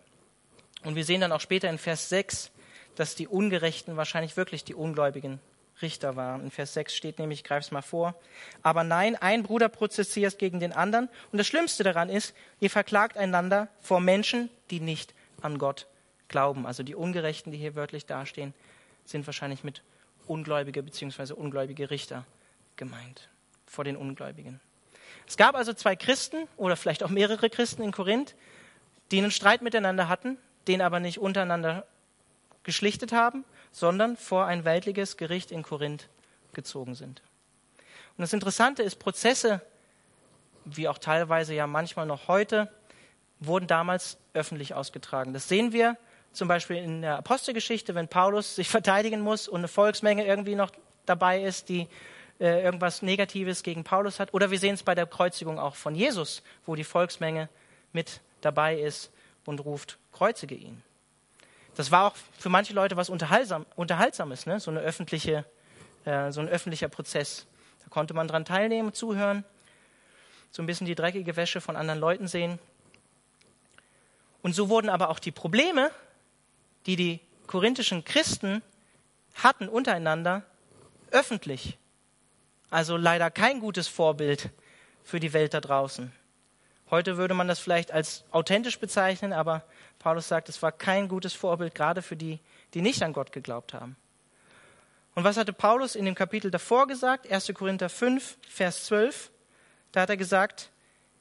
Und 0.83 0.95
wir 0.95 1.05
sehen 1.05 1.21
dann 1.21 1.31
auch 1.31 1.41
später 1.41 1.69
in 1.69 1.77
Vers 1.77 2.09
6, 2.09 2.51
dass 2.95 3.15
die 3.15 3.27
Ungerechten 3.27 3.97
wahrscheinlich 3.97 4.35
wirklich 4.35 4.63
die 4.63 4.75
ungläubigen 4.75 5.39
Richter 5.81 6.15
waren. 6.15 6.43
In 6.43 6.51
Vers 6.51 6.73
6 6.73 6.93
steht 6.93 7.19
nämlich, 7.19 7.39
ich 7.39 7.43
greife 7.43 7.65
es 7.65 7.71
mal 7.71 7.81
vor, 7.81 8.15
aber 8.61 8.83
nein, 8.83 9.15
ein 9.15 9.43
Bruder 9.43 9.69
prozessiert 9.69 10.37
gegen 10.37 10.59
den 10.59 10.71
anderen. 10.71 11.09
Und 11.31 11.37
das 11.37 11.47
Schlimmste 11.47 11.83
daran 11.83 12.09
ist, 12.09 12.35
ihr 12.59 12.69
verklagt 12.69 13.17
einander 13.17 13.69
vor 13.79 13.99
Menschen, 13.99 14.49
die 14.69 14.79
nicht 14.79 15.13
an 15.41 15.57
Gott 15.57 15.87
glauben. 16.27 16.65
Also 16.65 16.83
die 16.83 16.95
Ungerechten, 16.95 17.51
die 17.51 17.57
hier 17.57 17.75
wörtlich 17.75 18.05
dastehen, 18.05 18.53
sind 19.05 19.25
wahrscheinlich 19.25 19.63
mit 19.63 19.81
Ungläubige 20.25 20.83
bzw. 20.83 21.33
ungläubige 21.33 21.89
Richter 21.89 22.25
gemeint 22.75 23.29
vor 23.73 23.83
den 23.83 23.97
Ungläubigen. 23.97 24.59
Es 25.27 25.35
gab 25.35 25.55
also 25.55 25.73
zwei 25.73 25.95
Christen 25.95 26.47
oder 26.57 26.75
vielleicht 26.75 27.03
auch 27.03 27.09
mehrere 27.09 27.49
Christen 27.49 27.81
in 27.81 27.91
Korinth, 27.91 28.35
die 29.11 29.17
einen 29.17 29.31
Streit 29.31 29.61
miteinander 29.61 30.07
hatten, 30.07 30.37
den 30.67 30.81
aber 30.81 30.99
nicht 30.99 31.17
untereinander 31.17 31.85
geschlichtet 32.63 33.11
haben, 33.11 33.43
sondern 33.71 34.15
vor 34.15 34.45
ein 34.45 34.63
weltliches 34.63 35.17
Gericht 35.17 35.51
in 35.51 35.63
Korinth 35.63 36.07
gezogen 36.53 36.95
sind. 36.95 37.21
Und 38.15 38.21
das 38.21 38.33
Interessante 38.33 38.83
ist, 38.83 38.97
Prozesse, 38.97 39.61
wie 40.65 40.87
auch 40.87 40.99
teilweise 40.99 41.53
ja 41.55 41.67
manchmal 41.67 42.05
noch 42.05 42.27
heute, 42.27 42.71
wurden 43.39 43.67
damals 43.67 44.17
öffentlich 44.33 44.73
ausgetragen. 44.73 45.33
Das 45.33 45.49
sehen 45.49 45.73
wir 45.73 45.97
zum 46.31 46.47
Beispiel 46.47 46.77
in 46.77 47.01
der 47.01 47.17
Apostelgeschichte, 47.17 47.95
wenn 47.95 48.07
Paulus 48.07 48.55
sich 48.55 48.69
verteidigen 48.69 49.21
muss 49.21 49.47
und 49.47 49.59
eine 49.59 49.67
Volksmenge 49.67 50.25
irgendwie 50.25 50.55
noch 50.55 50.71
dabei 51.05 51.43
ist, 51.43 51.69
die 51.69 51.87
äh, 52.39 52.63
irgendwas 52.63 53.01
Negatives 53.01 53.63
gegen 53.63 53.83
Paulus 53.83 54.19
hat. 54.19 54.33
Oder 54.33 54.51
wir 54.51 54.59
sehen 54.59 54.75
es 54.75 54.83
bei 54.83 54.95
der 54.95 55.05
Kreuzigung 55.05 55.59
auch 55.59 55.75
von 55.75 55.95
Jesus, 55.95 56.43
wo 56.65 56.75
die 56.75 56.83
Volksmenge 56.83 57.49
mit 57.91 58.21
dabei 58.41 58.79
ist 58.79 59.11
und 59.45 59.59
ruft, 59.63 59.97
kreuzige 60.11 60.55
ihn. 60.55 60.81
Das 61.75 61.91
war 61.91 62.07
auch 62.07 62.15
für 62.37 62.49
manche 62.49 62.73
Leute 62.73 62.97
was 62.97 63.09
Unterhaltsam, 63.09 63.65
Unterhaltsames, 63.75 64.45
ne? 64.45 64.59
so, 64.59 64.71
eine 64.71 64.81
öffentliche, 64.81 65.45
äh, 66.05 66.31
so 66.31 66.41
ein 66.41 66.49
öffentlicher 66.49 66.87
Prozess. 66.87 67.47
Da 67.83 67.89
konnte 67.89 68.13
man 68.13 68.27
dran 68.27 68.45
teilnehmen, 68.45 68.93
zuhören, 68.93 69.43
so 70.51 70.61
ein 70.61 70.67
bisschen 70.67 70.85
die 70.85 70.95
dreckige 70.95 71.35
Wäsche 71.35 71.61
von 71.61 71.75
anderen 71.75 71.99
Leuten 71.99 72.27
sehen. 72.27 72.59
Und 74.43 74.53
so 74.53 74.69
wurden 74.69 74.89
aber 74.89 75.09
auch 75.09 75.19
die 75.19 75.31
Probleme, 75.31 75.89
die 76.85 76.95
die 76.95 77.19
korinthischen 77.47 78.03
Christen 78.03 78.61
hatten 79.35 79.67
untereinander, 79.67 80.43
öffentlich. 81.11 81.77
Also 82.73 82.97
leider 82.97 83.29
kein 83.29 83.59
gutes 83.59 83.87
Vorbild 83.87 84.49
für 85.03 85.19
die 85.19 85.31
Welt 85.33 85.53
da 85.53 85.61
draußen. 85.61 86.11
Heute 86.89 87.17
würde 87.17 87.35
man 87.35 87.47
das 87.47 87.59
vielleicht 87.59 87.91
als 87.91 88.23
authentisch 88.31 88.79
bezeichnen, 88.79 89.31
aber 89.31 89.61
Paulus 89.99 90.27
sagt, 90.27 90.49
es 90.49 90.59
war 90.63 90.71
kein 90.71 91.07
gutes 91.07 91.35
Vorbild, 91.35 91.75
gerade 91.75 92.01
für 92.01 92.15
die, 92.15 92.39
die 92.73 92.81
nicht 92.81 93.03
an 93.03 93.13
Gott 93.13 93.31
geglaubt 93.31 93.75
haben. 93.75 93.95
Und 95.13 95.23
was 95.23 95.37
hatte 95.37 95.53
Paulus 95.53 95.93
in 95.93 96.05
dem 96.05 96.15
Kapitel 96.15 96.49
davor 96.49 96.87
gesagt? 96.87 97.31
1. 97.31 97.53
Korinther 97.53 97.89
5, 97.89 98.39
Vers 98.49 98.85
12. 98.85 99.29
Da 99.91 100.01
hat 100.01 100.09
er 100.09 100.17
gesagt, 100.17 100.71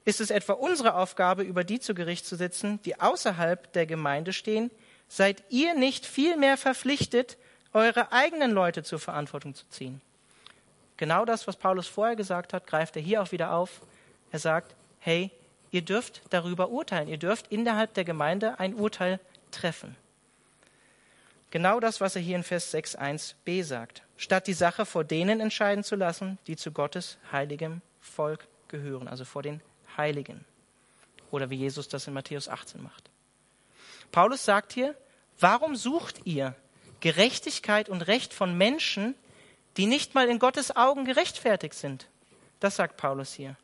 ist 0.06 0.22
es 0.22 0.30
etwa 0.30 0.54
unsere 0.54 0.94
Aufgabe, 0.94 1.42
über 1.42 1.64
die 1.64 1.80
zu 1.80 1.92
Gericht 1.92 2.24
zu 2.24 2.36
sitzen, 2.36 2.80
die 2.86 2.98
außerhalb 2.98 3.70
der 3.74 3.84
Gemeinde 3.84 4.32
stehen? 4.32 4.70
Seid 5.06 5.44
ihr 5.50 5.74
nicht 5.74 6.06
vielmehr 6.06 6.56
verpflichtet, 6.56 7.36
eure 7.74 8.10
eigenen 8.10 8.52
Leute 8.52 8.84
zur 8.84 9.00
Verantwortung 9.00 9.54
zu 9.54 9.68
ziehen? 9.68 10.00
Genau 10.96 11.24
das, 11.24 11.46
was 11.46 11.56
Paulus 11.56 11.86
vorher 11.86 12.16
gesagt 12.16 12.52
hat, 12.52 12.66
greift 12.66 12.96
er 12.96 13.02
hier 13.02 13.22
auch 13.22 13.32
wieder 13.32 13.52
auf. 13.52 13.80
Er 14.30 14.38
sagt, 14.38 14.74
hey, 15.00 15.30
ihr 15.70 15.82
dürft 15.82 16.22
darüber 16.30 16.68
urteilen. 16.70 17.08
Ihr 17.08 17.18
dürft 17.18 17.48
innerhalb 17.48 17.94
der 17.94 18.04
Gemeinde 18.04 18.58
ein 18.60 18.74
Urteil 18.74 19.18
treffen. 19.50 19.96
Genau 21.50 21.80
das, 21.80 22.00
was 22.00 22.16
er 22.16 22.22
hier 22.22 22.36
in 22.36 22.44
Vers 22.44 22.72
6.1b 22.72 23.62
sagt. 23.62 24.02
Statt 24.16 24.46
die 24.46 24.54
Sache 24.54 24.86
vor 24.86 25.04
denen 25.04 25.40
entscheiden 25.40 25.84
zu 25.84 25.96
lassen, 25.96 26.38
die 26.46 26.56
zu 26.56 26.72
Gottes 26.72 27.18
heiligem 27.30 27.82
Volk 28.00 28.46
gehören, 28.68 29.06
also 29.06 29.24
vor 29.24 29.42
den 29.42 29.60
Heiligen. 29.96 30.44
Oder 31.30 31.50
wie 31.50 31.56
Jesus 31.56 31.88
das 31.88 32.06
in 32.06 32.14
Matthäus 32.14 32.48
18 32.48 32.82
macht. 32.82 33.10
Paulus 34.12 34.44
sagt 34.44 34.72
hier, 34.72 34.94
warum 35.40 35.76
sucht 35.76 36.20
ihr 36.24 36.54
Gerechtigkeit 37.00 37.88
und 37.88 38.02
Recht 38.02 38.32
von 38.32 38.56
Menschen, 38.56 39.14
die 39.76 39.86
nicht 39.86 40.14
mal 40.14 40.28
in 40.28 40.38
Gottes 40.38 40.74
Augen 40.74 41.04
gerechtfertigt 41.04 41.74
sind? 41.74 42.08
Das 42.60 42.76
sagt 42.76 42.96
Paulus 42.96 43.32
hier. 43.32 43.56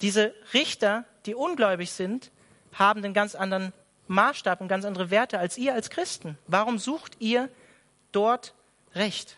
Diese 0.00 0.34
Richter, 0.54 1.04
die 1.26 1.34
ungläubig 1.34 1.90
sind, 1.92 2.30
haben 2.72 3.02
einen 3.02 3.14
ganz 3.14 3.34
anderen 3.34 3.72
Maßstab 4.06 4.60
und 4.60 4.68
ganz 4.68 4.84
andere 4.84 5.10
Werte 5.10 5.38
als 5.38 5.58
ihr 5.58 5.74
als 5.74 5.90
Christen. 5.90 6.38
Warum 6.46 6.78
sucht 6.78 7.16
ihr 7.18 7.48
dort 8.12 8.54
Recht? 8.94 9.36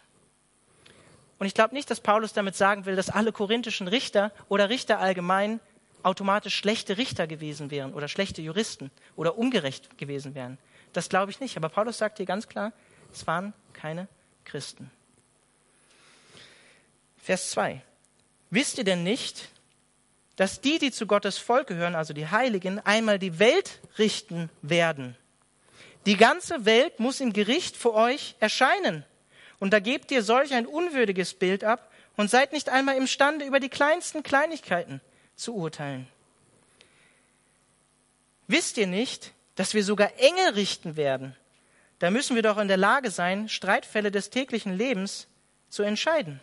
Und 1.38 1.46
ich 1.46 1.54
glaube 1.54 1.74
nicht, 1.74 1.90
dass 1.90 2.00
Paulus 2.00 2.34
damit 2.34 2.54
sagen 2.54 2.84
will, 2.84 2.96
dass 2.96 3.08
alle 3.08 3.32
korinthischen 3.32 3.88
Richter 3.88 4.30
oder 4.48 4.68
Richter 4.68 4.98
allgemein 5.00 5.58
automatisch 6.02 6.54
schlechte 6.54 6.98
Richter 6.98 7.26
gewesen 7.26 7.70
wären 7.70 7.94
oder 7.94 8.08
schlechte 8.08 8.42
Juristen 8.42 8.90
oder 9.16 9.38
ungerecht 9.38 9.98
gewesen 9.98 10.34
wären. 10.34 10.58
Das 10.92 11.08
glaube 11.08 11.30
ich 11.30 11.40
nicht. 11.40 11.56
Aber 11.56 11.68
Paulus 11.68 11.98
sagt 11.98 12.18
hier 12.18 12.26
ganz 12.26 12.48
klar, 12.48 12.72
es 13.12 13.26
waren 13.26 13.54
keine 13.72 14.08
Christen. 14.44 14.90
Vers 17.22 17.50
2. 17.50 17.82
Wisst 18.50 18.78
ihr 18.78 18.84
denn 18.84 19.02
nicht, 19.02 19.48
dass 20.36 20.60
die, 20.60 20.78
die 20.78 20.90
zu 20.90 21.06
Gottes 21.06 21.38
Volk 21.38 21.66
gehören, 21.66 21.94
also 21.94 22.14
die 22.14 22.28
Heiligen, 22.28 22.78
einmal 22.80 23.18
die 23.18 23.38
Welt 23.38 23.80
richten 23.98 24.48
werden. 24.62 25.16
Die 26.06 26.16
ganze 26.16 26.64
Welt 26.64 26.98
muss 26.98 27.20
im 27.20 27.32
Gericht 27.32 27.76
vor 27.76 27.94
euch 27.94 28.36
erscheinen. 28.40 29.04
Und 29.58 29.72
da 29.72 29.80
gebt 29.80 30.10
ihr 30.10 30.22
solch 30.22 30.54
ein 30.54 30.66
unwürdiges 30.66 31.34
Bild 31.34 31.62
ab 31.62 31.92
und 32.16 32.30
seid 32.30 32.52
nicht 32.52 32.70
einmal 32.70 32.96
imstande, 32.96 33.44
über 33.44 33.60
die 33.60 33.68
kleinsten 33.68 34.22
Kleinigkeiten 34.22 35.02
zu 35.36 35.54
urteilen. 35.54 36.08
Wisst 38.48 38.78
ihr 38.78 38.86
nicht, 38.86 39.32
dass 39.56 39.74
wir 39.74 39.84
sogar 39.84 40.18
Engel 40.18 40.54
richten 40.54 40.96
werden? 40.96 41.36
Da 41.98 42.10
müssen 42.10 42.34
wir 42.34 42.42
doch 42.42 42.56
in 42.56 42.68
der 42.68 42.78
Lage 42.78 43.10
sein, 43.10 43.50
Streitfälle 43.50 44.10
des 44.10 44.30
täglichen 44.30 44.76
Lebens 44.76 45.28
zu 45.68 45.82
entscheiden. 45.82 46.40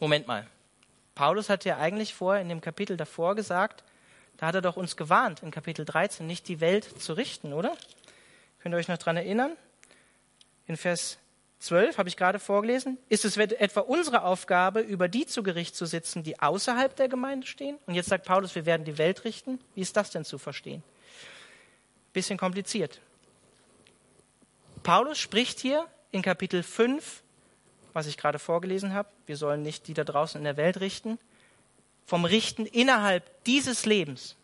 Moment 0.00 0.26
mal. 0.26 0.46
Paulus 1.14 1.48
hat 1.48 1.64
ja 1.64 1.78
eigentlich 1.78 2.14
vorher 2.14 2.40
in 2.40 2.48
dem 2.48 2.60
Kapitel 2.60 2.96
davor 2.96 3.34
gesagt, 3.34 3.82
da 4.36 4.46
hat 4.46 4.54
er 4.54 4.62
doch 4.62 4.76
uns 4.76 4.96
gewarnt, 4.96 5.42
in 5.42 5.50
Kapitel 5.50 5.84
13, 5.84 6.26
nicht 6.26 6.46
die 6.46 6.60
Welt 6.60 6.84
zu 7.02 7.12
richten, 7.14 7.52
oder? 7.52 7.76
Könnt 8.60 8.74
ihr 8.74 8.78
euch 8.78 8.88
noch 8.88 8.98
daran 8.98 9.16
erinnern? 9.16 9.56
In 10.66 10.76
Vers 10.76 11.18
12 11.58 11.98
habe 11.98 12.08
ich 12.08 12.16
gerade 12.16 12.38
vorgelesen. 12.38 12.98
Ist 13.08 13.24
es 13.24 13.36
etwa 13.36 13.80
unsere 13.80 14.22
Aufgabe, 14.22 14.80
über 14.80 15.08
die 15.08 15.26
zu 15.26 15.42
Gericht 15.42 15.74
zu 15.74 15.86
sitzen, 15.86 16.22
die 16.22 16.38
außerhalb 16.38 16.94
der 16.94 17.08
Gemeinde 17.08 17.46
stehen? 17.48 17.78
Und 17.86 17.94
jetzt 17.94 18.08
sagt 18.08 18.26
Paulus, 18.26 18.54
wir 18.54 18.64
werden 18.64 18.84
die 18.84 18.96
Welt 18.98 19.24
richten. 19.24 19.58
Wie 19.74 19.80
ist 19.80 19.96
das 19.96 20.10
denn 20.10 20.24
zu 20.24 20.38
verstehen? 20.38 20.84
Bisschen 22.12 22.38
kompliziert. 22.38 23.00
Paulus 24.84 25.18
spricht 25.18 25.58
hier 25.58 25.84
in 26.12 26.22
Kapitel 26.22 26.62
5 26.62 27.22
was 27.92 28.06
ich 28.06 28.16
gerade 28.16 28.38
vorgelesen 28.38 28.94
habe. 28.94 29.08
Wir 29.26 29.36
sollen 29.36 29.62
nicht 29.62 29.88
die 29.88 29.94
da 29.94 30.04
draußen 30.04 30.38
in 30.38 30.44
der 30.44 30.56
Welt 30.56 30.80
richten. 30.80 31.18
Vom 32.06 32.24
Richten 32.24 32.66
innerhalb 32.66 33.44
dieses 33.44 33.84
Lebens, 33.84 34.36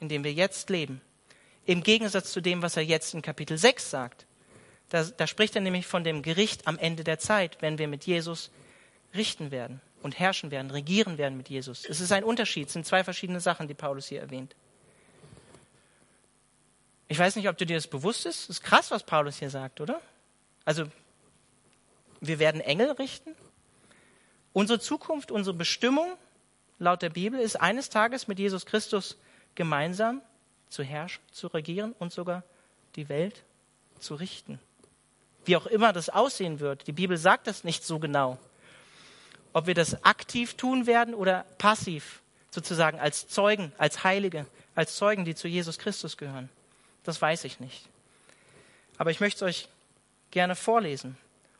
in 0.00 0.08
dem 0.08 0.24
wir 0.24 0.32
jetzt 0.32 0.70
leben. 0.70 1.00
Im 1.66 1.82
Gegensatz 1.82 2.32
zu 2.32 2.40
dem, 2.40 2.62
was 2.62 2.76
er 2.76 2.84
jetzt 2.84 3.12
in 3.14 3.22
Kapitel 3.22 3.58
6 3.58 3.90
sagt. 3.90 4.26
Da, 4.88 5.04
da 5.04 5.26
spricht 5.26 5.54
er 5.56 5.62
nämlich 5.62 5.86
von 5.86 6.04
dem 6.04 6.22
Gericht 6.22 6.66
am 6.66 6.78
Ende 6.78 7.04
der 7.04 7.18
Zeit, 7.18 7.58
wenn 7.60 7.78
wir 7.78 7.88
mit 7.88 8.04
Jesus 8.04 8.50
richten 9.14 9.50
werden 9.50 9.80
und 10.02 10.18
herrschen 10.18 10.50
werden, 10.50 10.70
regieren 10.70 11.18
werden 11.18 11.36
mit 11.36 11.48
Jesus. 11.48 11.84
Es 11.84 12.00
ist 12.00 12.12
ein 12.12 12.22
Unterschied, 12.22 12.68
es 12.68 12.72
sind 12.72 12.86
zwei 12.86 13.02
verschiedene 13.02 13.40
Sachen, 13.40 13.66
die 13.66 13.74
Paulus 13.74 14.06
hier 14.06 14.20
erwähnt. 14.20 14.54
Ich 17.08 17.18
weiß 17.18 17.36
nicht, 17.36 17.48
ob 17.48 17.56
du 17.58 17.66
dir 17.66 17.76
das 17.76 17.86
bewusst 17.86 18.26
ist. 18.26 18.44
Es 18.44 18.50
ist 18.50 18.62
krass, 18.62 18.90
was 18.90 19.04
Paulus 19.04 19.38
hier 19.38 19.50
sagt, 19.50 19.80
oder? 19.80 20.00
Also 20.64 20.86
wir 22.20 22.38
werden 22.38 22.60
Engel 22.60 22.92
richten. 22.92 23.34
Unsere 24.52 24.80
Zukunft, 24.80 25.30
unsere 25.30 25.56
Bestimmung 25.56 26.16
laut 26.78 27.02
der 27.02 27.10
Bibel 27.10 27.38
ist 27.40 27.56
eines 27.56 27.90
Tages 27.90 28.28
mit 28.28 28.38
Jesus 28.38 28.66
Christus 28.66 29.16
gemeinsam 29.54 30.22
zu 30.68 30.82
herrschen, 30.82 31.22
zu 31.30 31.48
regieren 31.48 31.94
und 31.98 32.12
sogar 32.12 32.42
die 32.96 33.08
Welt 33.08 33.42
zu 33.98 34.14
richten. 34.14 34.58
Wie 35.44 35.56
auch 35.56 35.66
immer 35.66 35.92
das 35.92 36.08
aussehen 36.08 36.60
wird. 36.60 36.86
Die 36.86 36.92
Bibel 36.92 37.16
sagt 37.16 37.46
das 37.46 37.64
nicht 37.64 37.84
so 37.84 37.98
genau. 37.98 38.38
Ob 39.52 39.66
wir 39.66 39.74
das 39.74 40.04
aktiv 40.04 40.54
tun 40.54 40.86
werden 40.86 41.14
oder 41.14 41.44
passiv, 41.58 42.20
sozusagen 42.50 42.98
als 42.98 43.28
Zeugen, 43.28 43.72
als 43.78 44.04
Heilige, 44.04 44.46
als 44.74 44.96
Zeugen, 44.96 45.24
die 45.24 45.34
zu 45.34 45.48
Jesus 45.48 45.78
Christus 45.78 46.16
gehören. 46.16 46.48
Das 47.04 47.22
weiß 47.22 47.44
ich 47.44 47.60
nicht. 47.60 47.88
Aber 48.98 49.10
ich 49.10 49.20
möchte 49.20 49.44
es 49.44 49.48
euch 49.48 49.68
gerne 50.30 50.56
vorlesen. 50.56 51.16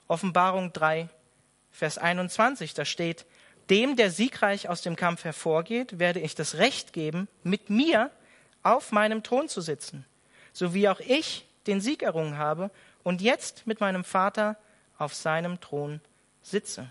Offenbarung 0.08 0.72
3, 0.72 1.08
Vers 1.72 1.98
21, 1.98 2.75
da 2.75 2.84
steht, 2.84 3.26
dem, 3.70 3.96
der 3.96 4.10
siegreich 4.10 4.68
aus 4.68 4.82
dem 4.82 4.96
Kampf 4.96 5.25
hervorgeht, 5.25 5.98
werde 5.98 6.20
ich 6.20 6.34
das 6.34 6.54
Recht 6.56 6.92
geben, 6.92 7.28
mit 7.42 7.68
mir 7.68 8.10
auf 8.62 8.92
meinem 8.92 9.22
Thron 9.22 9.48
zu 9.48 9.60
sitzen, 9.60 10.04
so 10.52 10.72
wie 10.72 10.88
auch 10.88 11.00
ich 11.00 11.46
den 11.66 11.80
Sieg 11.80 12.02
errungen 12.02 12.38
habe 12.38 12.70
und 13.02 13.20
jetzt 13.20 13.66
mit 13.66 13.80
meinem 13.80 14.04
Vater 14.04 14.56
auf 14.98 15.14
seinem 15.14 15.60
Thron 15.60 16.00
sitze. 16.42 16.90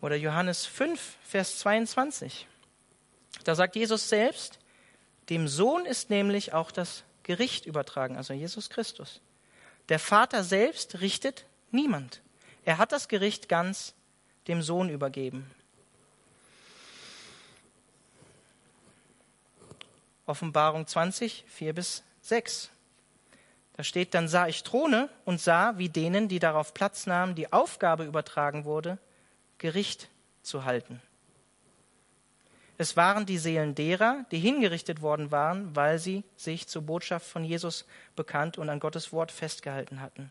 Oder 0.00 0.16
Johannes 0.16 0.66
5, 0.66 1.16
Vers 1.22 1.58
22. 1.58 2.46
Da 3.44 3.54
sagt 3.54 3.76
Jesus 3.76 4.08
selbst, 4.08 4.58
dem 5.30 5.48
Sohn 5.48 5.86
ist 5.86 6.10
nämlich 6.10 6.52
auch 6.52 6.70
das 6.70 7.02
Gericht 7.22 7.66
übertragen, 7.66 8.16
also 8.16 8.32
Jesus 8.32 8.70
Christus. 8.70 9.20
Der 9.88 9.98
Vater 9.98 10.42
selbst 10.42 11.00
richtet 11.00 11.46
niemand. 11.70 12.20
Er 12.64 12.78
hat 12.78 12.92
das 12.92 13.08
Gericht 13.08 13.48
ganz 13.48 13.94
dem 14.48 14.62
Sohn 14.62 14.88
übergeben. 14.88 15.50
Offenbarung 20.26 20.86
20, 20.86 21.44
4 21.46 21.72
bis 21.72 22.02
6. 22.22 22.70
Da 23.74 23.84
steht, 23.84 24.14
dann 24.14 24.26
sah 24.26 24.48
ich 24.48 24.64
Throne 24.64 25.08
und 25.24 25.40
sah, 25.40 25.78
wie 25.78 25.88
denen, 25.88 26.28
die 26.28 26.40
darauf 26.40 26.74
Platz 26.74 27.06
nahmen, 27.06 27.34
die 27.34 27.52
Aufgabe 27.52 28.04
übertragen 28.04 28.64
wurde, 28.64 28.98
Gericht 29.58 30.08
zu 30.42 30.64
halten. 30.64 31.00
Es 32.78 32.96
waren 32.96 33.24
die 33.24 33.38
Seelen 33.38 33.74
derer, 33.74 34.26
die 34.30 34.38
hingerichtet 34.38 35.00
worden 35.00 35.30
waren, 35.30 35.74
weil 35.74 35.98
sie 35.98 36.24
sich 36.36 36.66
zur 36.66 36.82
Botschaft 36.82 37.26
von 37.26 37.44
Jesus 37.44 37.86
bekannt 38.16 38.58
und 38.58 38.68
an 38.68 38.80
Gottes 38.80 39.12
Wort 39.12 39.32
festgehalten 39.32 40.00
hatten. 40.00 40.30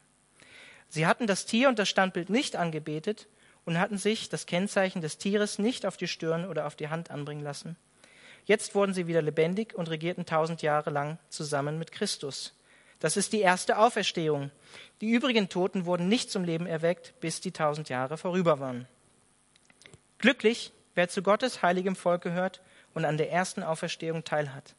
Sie 0.88 1.08
hatten 1.08 1.26
das 1.26 1.46
Tier 1.46 1.70
und 1.70 1.80
das 1.80 1.90
Standbild 1.90 2.30
nicht 2.30 2.56
angebetet 2.56 3.28
und 3.66 3.80
hatten 3.80 3.98
sich 3.98 4.30
das 4.30 4.46
Kennzeichen 4.46 5.02
des 5.02 5.18
Tieres 5.18 5.58
nicht 5.58 5.86
auf 5.86 5.98
die 5.98 6.08
Stirn 6.08 6.46
oder 6.46 6.68
auf 6.68 6.76
die 6.76 6.90
Hand 6.90 7.10
anbringen 7.10 7.44
lassen. 7.44 7.76
Jetzt 8.46 8.76
wurden 8.76 8.94
sie 8.94 9.08
wieder 9.08 9.24
lebendig 9.24 9.74
und 9.74 9.90
regierten 9.90 10.28
tausend 10.28 10.62
Jahre 10.62 10.92
lang 10.92 11.18
zusammen 11.30 11.80
mit 11.80 11.92
Christus. 11.92 12.54
Das 13.00 13.18
ist 13.18 13.34
die 13.34 13.42
erste 13.42 13.80
Auferstehung. 13.80 14.52
Die 15.02 15.10
übrigen 15.10 15.50
Toten 15.50 15.86
wurden 15.86 16.08
nicht 16.08 16.32
zum 16.32 16.44
Leben 16.44 16.68
erweckt, 16.68 17.20
bis 17.20 17.42
die 17.42 17.52
tausend 17.52 17.90
Jahre 17.90 18.18
vorüber 18.18 18.60
waren. 18.60 18.88
Glücklich, 20.20 20.72
wer 20.96 21.10
zu 21.10 21.22
Gottes 21.22 21.62
heiligem 21.62 21.96
Volk 21.96 22.24
gehört 22.24 22.62
und 22.94 23.06
an 23.06 23.18
der 23.18 23.32
ersten 23.32 23.64
Auferstehung 23.64 24.24
teilhat. 24.24 24.76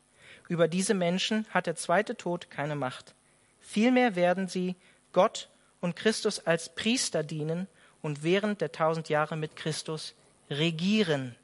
Über 0.48 0.68
diese 0.68 0.94
Menschen 0.94 1.46
hat 1.50 1.66
der 1.66 1.76
zweite 1.76 2.16
Tod 2.16 2.50
keine 2.50 2.76
Macht. 2.76 3.14
Vielmehr 3.60 4.16
werden 4.16 4.48
sie 4.48 4.76
Gott 5.12 5.48
und 5.80 5.96
Christus 5.96 6.40
als 6.40 6.74
Priester 6.74 7.22
dienen 7.22 7.68
und 8.02 8.22
während 8.22 8.60
der 8.60 8.72
tausend 8.72 9.08
Jahre 9.08 9.36
mit 9.36 9.56
Christus 9.56 10.14
regieren. 10.50 11.34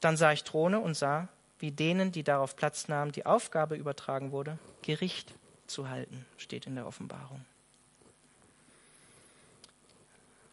Dann 0.00 0.16
sah 0.16 0.32
ich 0.32 0.44
Throne 0.44 0.80
und 0.80 0.96
sah, 0.96 1.28
wie 1.58 1.72
denen, 1.72 2.12
die 2.12 2.22
darauf 2.22 2.56
Platz 2.56 2.88
nahmen, 2.88 3.12
die 3.12 3.26
Aufgabe 3.26 3.74
übertragen 3.74 4.30
wurde, 4.30 4.58
Gericht 4.82 5.34
zu 5.66 5.88
halten, 5.88 6.24
steht 6.36 6.66
in 6.66 6.76
der 6.76 6.86
Offenbarung. 6.86 7.44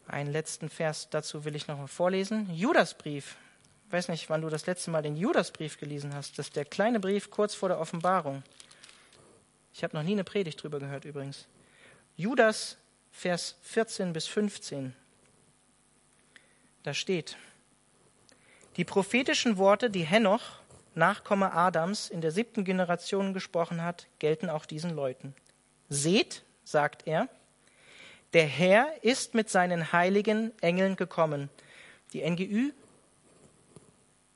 Einen 0.06 0.30
letzten 0.30 0.68
Vers 0.68 1.08
dazu 1.10 1.44
will 1.44 1.56
ich 1.56 1.66
noch 1.66 1.78
mal 1.78 1.88
vorlesen. 1.88 2.48
Judasbrief. 2.54 3.36
Ich 3.86 3.92
weiß 3.92 4.08
nicht, 4.08 4.30
wann 4.30 4.42
du 4.42 4.48
das 4.48 4.66
letzte 4.66 4.90
Mal 4.90 5.02
den 5.02 5.16
Judasbrief 5.16 5.78
gelesen 5.78 6.14
hast. 6.14 6.38
Das 6.38 6.46
ist 6.46 6.56
der 6.56 6.64
kleine 6.64 7.00
Brief 7.00 7.30
kurz 7.30 7.54
vor 7.54 7.68
der 7.68 7.80
Offenbarung. 7.80 8.42
Ich 9.72 9.82
habe 9.84 9.96
noch 9.96 10.02
nie 10.02 10.12
eine 10.12 10.24
Predigt 10.24 10.62
drüber 10.62 10.78
gehört 10.78 11.04
übrigens. 11.04 11.46
Judas, 12.16 12.78
Vers 13.10 13.56
14 13.62 14.12
bis 14.12 14.26
15. 14.26 14.94
Da 16.82 16.94
steht, 16.94 17.36
die 18.76 18.84
prophetischen 18.84 19.56
Worte, 19.56 19.90
die 19.90 20.04
Henoch, 20.04 20.60
Nachkomme 20.94 21.52
Adams, 21.52 22.08
in 22.08 22.20
der 22.20 22.30
siebten 22.30 22.64
Generation 22.64 23.34
gesprochen 23.34 23.82
hat, 23.82 24.06
gelten 24.18 24.48
auch 24.48 24.66
diesen 24.66 24.94
Leuten. 24.94 25.34
Seht, 25.88 26.42
sagt 26.64 27.06
er, 27.06 27.28
der 28.36 28.46
Herr 28.46 29.02
ist 29.02 29.32
mit 29.32 29.48
seinen 29.48 29.92
heiligen 29.92 30.52
Engeln 30.60 30.96
gekommen. 30.96 31.48
Die 32.12 32.20
NGÜ 32.28 32.72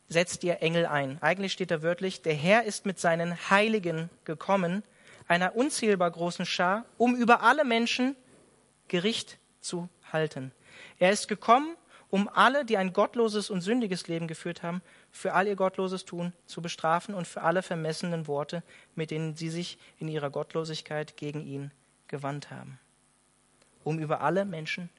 setzt 0.08 0.42
ihr 0.42 0.62
Engel 0.62 0.86
ein. 0.86 1.20
Eigentlich 1.20 1.52
steht 1.52 1.70
da 1.70 1.82
wörtlich, 1.82 2.22
der 2.22 2.32
Herr 2.32 2.64
ist 2.64 2.86
mit 2.86 2.98
seinen 2.98 3.36
Heiligen 3.50 4.08
gekommen, 4.24 4.84
einer 5.28 5.54
unzählbar 5.54 6.10
großen 6.10 6.46
Schar, 6.46 6.86
um 6.96 7.14
über 7.14 7.42
alle 7.42 7.62
Menschen 7.66 8.16
Gericht 8.88 9.38
zu 9.60 9.90
halten. 10.10 10.52
Er 10.98 11.10
ist 11.10 11.28
gekommen, 11.28 11.76
um 12.08 12.30
alle, 12.30 12.64
die 12.64 12.78
ein 12.78 12.94
gottloses 12.94 13.50
und 13.50 13.60
sündiges 13.60 14.08
Leben 14.08 14.28
geführt 14.28 14.62
haben, 14.62 14.80
für 15.10 15.34
all 15.34 15.46
ihr 15.46 15.56
gottloses 15.56 16.06
Tun 16.06 16.32
zu 16.46 16.62
bestrafen 16.62 17.14
und 17.14 17.28
für 17.28 17.42
alle 17.42 17.60
vermessenen 17.60 18.26
Worte, 18.26 18.62
mit 18.94 19.10
denen 19.10 19.36
sie 19.36 19.50
sich 19.50 19.76
in 19.98 20.08
ihrer 20.08 20.30
Gottlosigkeit 20.30 21.18
gegen 21.18 21.44
ihn 21.44 21.70
gewandt 22.08 22.50
haben. 22.50 22.78
Um 23.84 23.98
über 23.98 24.20
alle 24.20 24.44
Menschen 24.44 24.90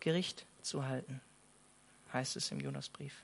Gericht 0.00 0.46
zu 0.62 0.86
halten, 0.86 1.20
heißt 2.12 2.36
es 2.36 2.50
im 2.50 2.60
Jonasbrief. 2.60 3.14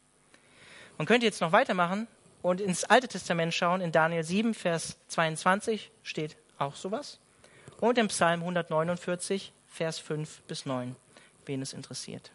Man 0.99 1.07
könnte 1.07 1.26
jetzt 1.26 1.40
noch 1.40 1.52
weitermachen 1.52 2.07
und 2.42 2.61
ins 2.61 2.85
Alte 2.85 3.09
Testament 3.09 3.54
schauen. 3.54 3.81
In 3.81 3.92
Daniel 3.92 4.25
7, 4.25 4.54
Vers 4.54 4.97
22 5.09 5.90
steht 6.02 6.37
auch 6.59 6.75
sowas. 6.75 7.19
Und 7.81 7.99
im 7.99 8.09
Psalm 8.09 8.40
149, 8.40 9.52
Vers 9.69 9.99
5 9.99 10.42
bis 10.42 10.66
9, 10.66 10.95
wen 11.47 11.62
es 11.62 11.72
interessiert. 11.72 12.31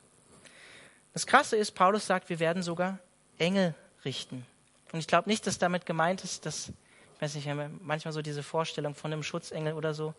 Das 1.13 1.26
Krasse 1.26 1.56
ist, 1.56 1.72
Paulus 1.72 2.06
sagt, 2.06 2.30
wir 2.30 2.40
werden 2.40 2.63
sogar 2.63 3.00
Engel 3.38 3.74
richten. 4.06 4.46
Und 4.92 5.00
ich 5.00 5.08
glaube 5.08 5.30
nicht, 5.30 5.48
dass 5.48 5.58
damit 5.58 5.86
gemeint 5.86 6.24
ist, 6.24 6.46
dass, 6.46 6.70
ich 7.16 7.22
weiß 7.22 7.36
nicht, 7.36 7.50
manchmal 7.82 8.12
so 8.12 8.22
diese 8.22 8.44
Vorstellung 8.44 8.96
von 8.96 9.12
einem 9.12 9.24
Schutzengel 9.24 9.74
oder 9.74 9.94
so. 9.94 10.13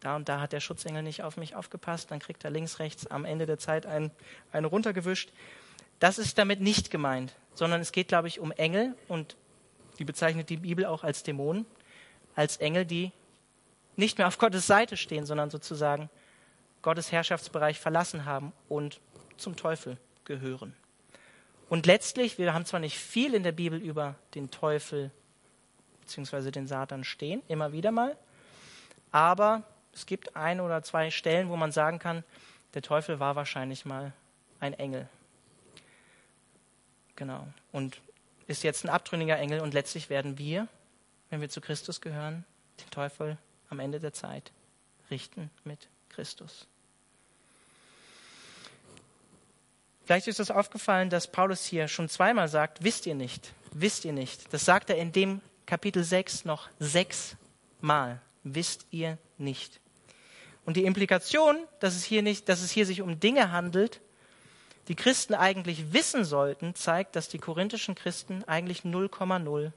Da 0.00 0.16
und 0.16 0.28
da 0.28 0.40
hat 0.40 0.52
der 0.52 0.60
Schutzengel 0.60 1.02
nicht 1.02 1.22
auf 1.22 1.36
mich 1.36 1.54
aufgepasst, 1.54 2.10
dann 2.10 2.18
kriegt 2.18 2.44
er 2.44 2.50
links, 2.50 2.78
rechts 2.78 3.06
am 3.06 3.24
Ende 3.24 3.46
der 3.46 3.58
Zeit 3.58 3.86
einen, 3.86 4.10
einen 4.50 4.64
runtergewischt. 4.64 5.30
Das 5.98 6.18
ist 6.18 6.38
damit 6.38 6.60
nicht 6.60 6.90
gemeint, 6.90 7.34
sondern 7.54 7.82
es 7.82 7.92
geht, 7.92 8.08
glaube 8.08 8.28
ich, 8.28 8.40
um 8.40 8.50
Engel 8.52 8.94
und 9.08 9.36
die 9.98 10.04
bezeichnet 10.04 10.48
die 10.48 10.56
Bibel 10.56 10.86
auch 10.86 11.04
als 11.04 11.22
Dämonen 11.22 11.66
als 12.34 12.56
Engel, 12.56 12.86
die 12.86 13.12
nicht 13.96 14.16
mehr 14.16 14.26
auf 14.26 14.38
Gottes 14.38 14.66
Seite 14.66 14.96
stehen, 14.96 15.26
sondern 15.26 15.50
sozusagen 15.50 16.08
Gottes 16.80 17.12
Herrschaftsbereich 17.12 17.78
verlassen 17.78 18.24
haben 18.24 18.52
und 18.68 19.00
zum 19.36 19.56
Teufel 19.56 19.98
gehören. 20.24 20.74
Und 21.68 21.86
letztlich, 21.86 22.38
wir 22.38 22.54
haben 22.54 22.64
zwar 22.64 22.80
nicht 22.80 22.98
viel 22.98 23.34
in 23.34 23.42
der 23.42 23.52
Bibel 23.52 23.78
über 23.78 24.14
den 24.34 24.50
Teufel 24.50 25.10
bzw. 26.02 26.50
den 26.50 26.66
Satan 26.66 27.04
stehen, 27.04 27.42
immer 27.48 27.72
wieder 27.72 27.90
mal, 27.90 28.16
aber 29.12 29.64
es 29.92 30.06
gibt 30.06 30.36
ein 30.36 30.60
oder 30.60 30.82
zwei 30.82 31.10
Stellen, 31.10 31.48
wo 31.48 31.56
man 31.56 31.72
sagen 31.72 31.98
kann, 31.98 32.24
der 32.74 32.82
Teufel 32.82 33.20
war 33.20 33.36
wahrscheinlich 33.36 33.84
mal 33.84 34.12
ein 34.60 34.74
Engel. 34.74 35.08
Genau. 37.16 37.46
Und 37.72 38.00
ist 38.46 38.62
jetzt 38.62 38.84
ein 38.84 38.88
abtrünniger 38.88 39.38
Engel 39.38 39.60
und 39.60 39.74
letztlich 39.74 40.10
werden 40.10 40.38
wir 40.38 40.68
wenn 41.30 41.40
wir 41.40 41.48
zu 41.48 41.60
Christus 41.60 42.00
gehören, 42.00 42.44
den 42.80 42.90
Teufel 42.90 43.38
am 43.70 43.78
Ende 43.78 44.00
der 44.00 44.12
Zeit 44.12 44.52
richten 45.10 45.50
mit 45.64 45.88
Christus. 46.10 46.66
Vielleicht 50.04 50.26
ist 50.26 50.40
es 50.40 50.50
aufgefallen, 50.50 51.08
dass 51.08 51.30
Paulus 51.30 51.64
hier 51.64 51.86
schon 51.86 52.08
zweimal 52.08 52.48
sagt, 52.48 52.82
wisst 52.82 53.06
ihr 53.06 53.14
nicht, 53.14 53.52
wisst 53.72 54.04
ihr 54.04 54.12
nicht. 54.12 54.52
Das 54.52 54.64
sagt 54.64 54.90
er 54.90 54.96
in 54.96 55.12
dem 55.12 55.40
Kapitel 55.66 56.02
6 56.02 56.44
noch 56.44 56.68
sechsmal, 56.80 58.20
wisst 58.42 58.86
ihr 58.90 59.18
nicht. 59.38 59.79
Und 60.70 60.76
die 60.76 60.84
Implikation, 60.84 61.56
dass 61.80 61.96
es 61.96 62.04
hier 62.04 62.22
nicht, 62.22 62.48
dass 62.48 62.62
es 62.62 62.70
hier 62.70 62.86
sich 62.86 63.02
um 63.02 63.18
Dinge 63.18 63.50
handelt, 63.50 64.00
die 64.86 64.94
Christen 64.94 65.34
eigentlich 65.34 65.92
wissen 65.92 66.24
sollten, 66.24 66.76
zeigt, 66.76 67.16
dass 67.16 67.26
die 67.26 67.40
korinthischen 67.40 67.96
Christen 67.96 68.44
eigentlich 68.44 68.82
0,0 68.82 69.72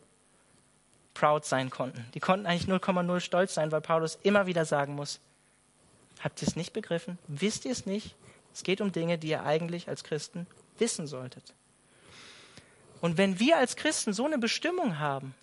proud 1.15 1.45
sein 1.45 1.71
konnten. 1.71 2.05
Die 2.13 2.19
konnten 2.19 2.45
eigentlich 2.45 2.69
0,0 2.69 3.19
stolz 3.21 3.55
sein, 3.55 3.71
weil 3.71 3.81
Paulus 3.81 4.19
immer 4.21 4.45
wieder 4.45 4.65
sagen 4.65 4.93
muss, 4.93 5.19
habt 6.19 6.39
ihr 6.43 6.47
es 6.47 6.55
nicht 6.55 6.73
begriffen? 6.73 7.17
Wisst 7.27 7.65
ihr 7.65 7.71
es 7.71 7.87
nicht? 7.87 8.13
Es 8.53 8.61
geht 8.61 8.79
um 8.79 8.91
Dinge, 8.91 9.17
die 9.17 9.29
ihr 9.29 9.43
eigentlich 9.43 9.89
als 9.89 10.03
Christen 10.03 10.45
wissen 10.77 11.07
solltet. 11.07 11.55
Und 13.01 13.17
wenn 13.17 13.39
wir 13.39 13.57
als 13.57 13.77
Christen 13.77 14.13
so 14.13 14.27
eine 14.27 14.37
Bestimmung 14.37 14.99
haben, 14.99 15.33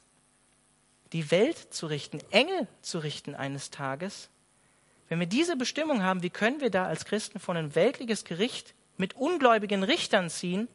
die 1.13 1.33
Welt 1.33 1.75
zu 1.75 1.89
richten, 1.89 2.21
Engel 2.31 2.69
zu 2.83 3.01
richten 3.01 3.35
eines 3.35 3.71
Tages, 3.71 4.31
wenn 5.11 5.19
wir 5.19 5.27
diese 5.27 5.57
Bestimmung 5.57 6.05
haben, 6.05 6.23
wie 6.23 6.31
können 6.31 6.61
wir 6.61 6.71
da 6.71 6.87
als 6.87 7.05
Christen 7.05 7.41
von 7.41 7.57
ein 7.57 7.75
weltliches 7.75 8.25
Gericht 8.25 8.75
mit 8.97 9.17
ungläubigen 9.17 9.83
Richtern 9.83 10.31
ziehen, 10.31 10.69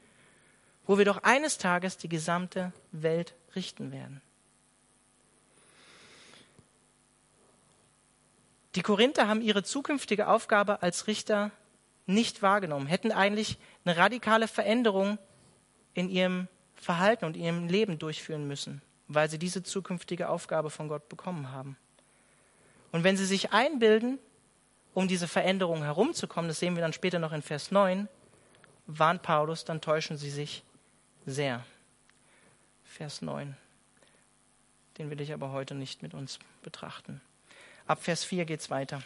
wo 0.86 0.98
wir 0.98 1.06
doch 1.06 1.24
eines 1.24 1.58
Tages 1.58 1.98
die 1.98 2.10
gesamte 2.10 2.74
Welt 2.92 3.34
richten 3.56 3.94
werden? 3.94 4.22
Die 8.76 8.82
Korinther 8.82 9.30
haben 9.30 9.42
ihre 9.42 9.64
zukünftige 9.64 10.28
Aufgabe 10.28 10.84
als 10.84 11.08
Richter 11.08 11.52
nicht 12.06 12.42
wahrgenommen, 12.42 12.88
hätten 12.88 13.14
eigentlich 13.14 13.58
eine 13.86 13.96
radikale 13.96 14.50
Veränderung 14.50 15.18
in 15.94 16.10
ihrem 16.10 16.50
Verhalten 16.76 17.24
und 17.24 17.38
ihrem 17.38 17.70
Leben 17.70 18.00
durchführen 18.00 18.46
müssen, 18.50 18.82
weil 19.08 19.30
sie 19.30 19.40
diese 19.40 19.64
zukünftige 19.64 20.28
Aufgabe 20.28 20.70
von 20.70 20.90
Gott 20.90 21.08
bekommen 21.08 21.52
haben. 21.52 21.78
Und 22.96 23.04
wenn 23.04 23.18
sie 23.18 23.26
sich 23.26 23.52
einbilden, 23.52 24.20
um 24.94 25.10
diese 25.10 25.28
Veränderung 25.28 25.84
herumzukommen, 25.84 26.48
das 26.48 26.62
sehen 26.62 26.76
wir 26.76 26.82
dann 26.82 26.94
später 26.94 27.20
noch 27.20 27.34
in 27.34 27.42
Vers 27.42 27.70
9, 27.70 28.08
warnt 28.86 29.22
Paulus, 29.22 29.66
dann 29.66 29.82
täuschen 29.82 30.16
sie 30.16 30.30
sich 30.30 30.64
sehr. 31.26 31.62
Vers 32.86 33.22
9. 33.22 33.58
Den 34.98 35.10
will 35.10 35.20
ich 35.20 35.34
aber 35.34 35.52
heute 35.52 35.76
nicht 35.76 36.04
mit 36.04 36.14
uns 36.14 36.40
betrachten. 36.64 37.20
Ab 37.86 38.02
Vers 38.02 38.24
4 38.24 38.46
geht 38.46 38.62
es 38.62 38.70
weiter. 38.70 39.04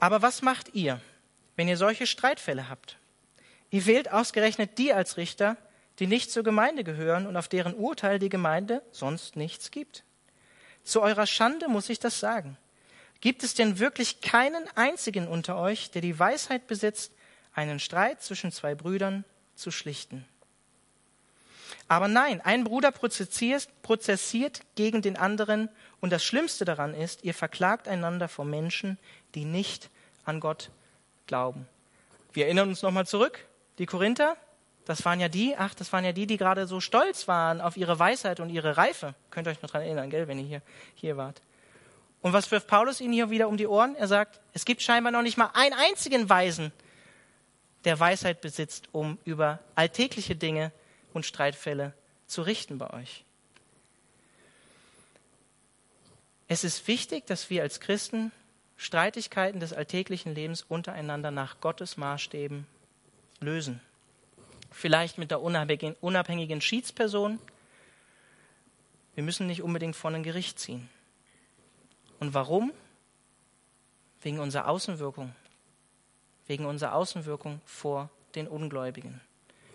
Aber 0.00 0.22
was 0.22 0.40
macht 0.40 0.74
ihr, 0.74 0.98
wenn 1.56 1.68
ihr 1.68 1.76
solche 1.76 2.06
Streitfälle 2.06 2.70
habt? 2.70 2.96
Ihr 3.68 3.84
wählt 3.84 4.10
ausgerechnet 4.10 4.78
die 4.78 4.94
als 4.94 5.18
Richter, 5.18 5.58
die 5.98 6.06
nicht 6.06 6.30
zur 6.30 6.42
Gemeinde 6.42 6.84
gehören 6.84 7.26
und 7.26 7.36
auf 7.36 7.48
deren 7.48 7.74
Urteil 7.74 8.18
die 8.18 8.30
Gemeinde 8.30 8.82
sonst 8.92 9.36
nichts 9.36 9.70
gibt. 9.70 10.05
Zu 10.86 11.02
eurer 11.02 11.26
Schande 11.26 11.68
muss 11.68 11.90
ich 11.90 11.98
das 11.98 12.20
sagen. 12.20 12.56
Gibt 13.20 13.42
es 13.42 13.54
denn 13.54 13.80
wirklich 13.80 14.20
keinen 14.20 14.64
einzigen 14.76 15.26
unter 15.26 15.58
euch, 15.58 15.90
der 15.90 16.00
die 16.00 16.16
Weisheit 16.16 16.68
besitzt, 16.68 17.12
einen 17.52 17.80
Streit 17.80 18.22
zwischen 18.22 18.52
zwei 18.52 18.76
Brüdern 18.76 19.24
zu 19.56 19.72
schlichten. 19.72 20.24
Aber 21.88 22.06
nein, 22.06 22.40
ein 22.40 22.62
Bruder 22.62 22.92
prozessiert, 22.92 24.60
gegen 24.76 25.02
den 25.02 25.16
anderen 25.16 25.70
und 26.00 26.10
das 26.10 26.24
Schlimmste 26.24 26.64
daran 26.64 26.94
ist, 26.94 27.24
ihr 27.24 27.34
verklagt 27.34 27.88
einander 27.88 28.28
vor 28.28 28.44
Menschen, 28.44 28.96
die 29.34 29.44
nicht 29.44 29.90
an 30.24 30.38
Gott 30.38 30.70
glauben. 31.26 31.66
Wir 32.32 32.44
erinnern 32.44 32.68
uns 32.68 32.82
nochmal 32.82 33.06
zurück, 33.06 33.44
die 33.78 33.86
Korinther, 33.86 34.36
das 34.86 35.04
waren 35.04 35.18
ja 35.18 35.28
die, 35.28 35.56
ach, 35.56 35.74
das 35.74 35.92
waren 35.92 36.04
ja 36.04 36.12
die, 36.12 36.26
die 36.26 36.36
gerade 36.36 36.66
so 36.68 36.80
stolz 36.80 37.26
waren 37.26 37.60
auf 37.60 37.76
ihre 37.76 37.98
Weisheit 37.98 38.38
und 38.38 38.50
ihre 38.50 38.76
Reife. 38.76 39.14
Könnt 39.30 39.48
ihr 39.48 39.50
euch 39.50 39.60
noch 39.60 39.70
dran 39.70 39.82
erinnern, 39.82 40.10
gell, 40.10 40.28
wenn 40.28 40.38
ihr 40.38 40.44
hier, 40.44 40.62
hier 40.94 41.16
wart. 41.16 41.42
Und 42.22 42.32
was 42.32 42.50
wirft 42.52 42.68
Paulus 42.68 43.00
ihnen 43.00 43.12
hier 43.12 43.28
wieder 43.28 43.48
um 43.48 43.56
die 43.56 43.66
Ohren? 43.66 43.96
Er 43.96 44.06
sagt, 44.06 44.40
es 44.52 44.64
gibt 44.64 44.82
scheinbar 44.82 45.12
noch 45.12 45.22
nicht 45.22 45.36
mal 45.36 45.50
einen 45.54 45.74
einzigen 45.74 46.30
Weisen, 46.30 46.72
der 47.84 47.98
Weisheit 47.98 48.40
besitzt, 48.40 48.88
um 48.92 49.18
über 49.24 49.58
alltägliche 49.74 50.36
Dinge 50.36 50.70
und 51.12 51.26
Streitfälle 51.26 51.92
zu 52.28 52.42
richten 52.42 52.78
bei 52.78 52.90
euch. 52.90 53.24
Es 56.46 56.62
ist 56.62 56.86
wichtig, 56.86 57.26
dass 57.26 57.50
wir 57.50 57.62
als 57.62 57.80
Christen 57.80 58.30
Streitigkeiten 58.76 59.58
des 59.58 59.72
alltäglichen 59.72 60.32
Lebens 60.32 60.62
untereinander 60.62 61.32
nach 61.32 61.60
Gottes 61.60 61.96
Maßstäben 61.96 62.68
lösen. 63.40 63.80
Vielleicht 64.70 65.18
mit 65.18 65.30
der 65.30 65.42
unabhängigen 65.42 66.60
Schiedsperson. 66.60 67.38
Wir 69.14 69.22
müssen 69.22 69.46
nicht 69.46 69.62
unbedingt 69.62 69.96
vor 69.96 70.10
ein 70.10 70.22
Gericht 70.22 70.58
ziehen. 70.58 70.88
Und 72.20 72.34
warum? 72.34 72.72
Wegen 74.22 74.38
unserer 74.38 74.68
Außenwirkung. 74.68 75.34
Wegen 76.46 76.66
unserer 76.66 76.94
Außenwirkung 76.94 77.60
vor 77.64 78.10
den 78.34 78.48
Ungläubigen. 78.48 79.20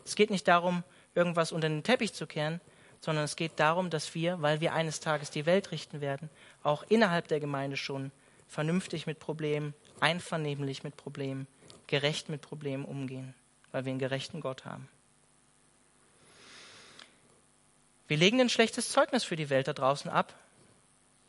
Es 0.05 0.15
geht 0.15 0.29
nicht 0.29 0.47
darum, 0.47 0.83
irgendwas 1.15 1.51
unter 1.51 1.69
den 1.69 1.83
Teppich 1.83 2.13
zu 2.13 2.27
kehren, 2.27 2.61
sondern 2.99 3.25
es 3.25 3.35
geht 3.35 3.53
darum, 3.59 3.89
dass 3.89 4.13
wir, 4.13 4.41
weil 4.41 4.61
wir 4.61 4.73
eines 4.73 4.99
Tages 4.99 5.31
die 5.31 5.45
Welt 5.45 5.71
richten 5.71 6.01
werden, 6.01 6.29
auch 6.63 6.83
innerhalb 6.87 7.27
der 7.27 7.39
Gemeinde 7.39 7.77
schon 7.77 8.11
vernünftig 8.47 9.07
mit 9.07 9.19
Problemen, 9.19 9.73
einvernehmlich 9.99 10.83
mit 10.83 10.97
Problemen, 10.97 11.47
gerecht 11.87 12.29
mit 12.29 12.41
Problemen 12.41 12.85
umgehen, 12.85 13.33
weil 13.71 13.85
wir 13.85 13.91
einen 13.91 13.99
gerechten 13.99 14.41
Gott 14.41 14.65
haben. 14.65 14.87
Wir 18.07 18.17
legen 18.17 18.41
ein 18.41 18.49
schlechtes 18.49 18.89
Zeugnis 18.89 19.23
für 19.23 19.35
die 19.35 19.49
Welt 19.49 19.67
da 19.67 19.73
draußen 19.73 20.11
ab 20.11 20.33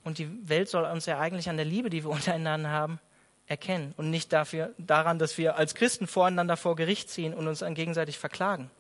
und 0.05 0.19
die 0.19 0.49
Welt 0.49 0.69
soll 0.69 0.85
uns 0.85 1.07
ja 1.07 1.19
eigentlich 1.19 1.49
an 1.49 1.57
der 1.57 1.65
Liebe, 1.67 1.91
die 1.91 2.03
wir 2.03 2.11
untereinander 2.11 2.71
haben, 2.71 2.99
erkennen 3.47 3.95
und 3.97 4.11
nicht 4.11 4.33
dafür, 4.33 4.73
daran, 4.79 5.19
dass 5.19 5.39
wir 5.39 5.57
als 5.57 5.75
Christen 5.75 6.07
voreinander 6.07 6.57
vor 6.57 6.77
Gericht 6.77 7.11
ziehen 7.11 7.35
und 7.35 7.47
uns 7.47 7.61
dann 7.61 7.75
gegenseitig 7.75 8.19
verklagen. 8.19 8.71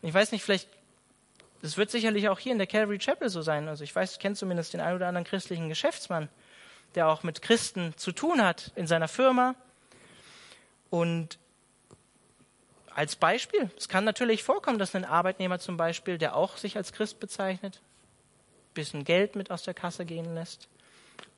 Und 0.00 0.08
ich 0.08 0.14
weiß 0.14 0.32
nicht, 0.32 0.44
vielleicht, 0.44 0.68
das 1.62 1.76
wird 1.76 1.90
sicherlich 1.90 2.28
auch 2.28 2.38
hier 2.38 2.52
in 2.52 2.58
der 2.58 2.66
Calvary 2.66 2.98
Chapel 2.98 3.28
so 3.30 3.42
sein. 3.42 3.68
Also 3.68 3.84
ich 3.84 3.94
weiß, 3.94 4.12
ich 4.12 4.18
kenne 4.18 4.36
zumindest 4.36 4.72
den 4.72 4.80
einen 4.80 4.96
oder 4.96 5.08
anderen 5.08 5.26
christlichen 5.26 5.68
Geschäftsmann, 5.68 6.28
der 6.94 7.08
auch 7.08 7.22
mit 7.22 7.42
Christen 7.42 7.96
zu 7.96 8.12
tun 8.12 8.42
hat 8.42 8.72
in 8.76 8.86
seiner 8.86 9.08
Firma. 9.08 9.54
Und 10.90 11.38
als 12.98 13.14
Beispiel, 13.14 13.70
es 13.76 13.88
kann 13.88 14.02
natürlich 14.02 14.42
vorkommen, 14.42 14.80
dass 14.80 14.96
ein 14.96 15.04
Arbeitnehmer 15.04 15.60
zum 15.60 15.76
Beispiel, 15.76 16.18
der 16.18 16.34
auch 16.34 16.56
sich 16.56 16.76
als 16.76 16.92
Christ 16.92 17.20
bezeichnet, 17.20 17.80
ein 17.80 18.74
bisschen 18.74 19.04
Geld 19.04 19.36
mit 19.36 19.52
aus 19.52 19.62
der 19.62 19.72
Kasse 19.72 20.04
gehen 20.04 20.34
lässt. 20.34 20.66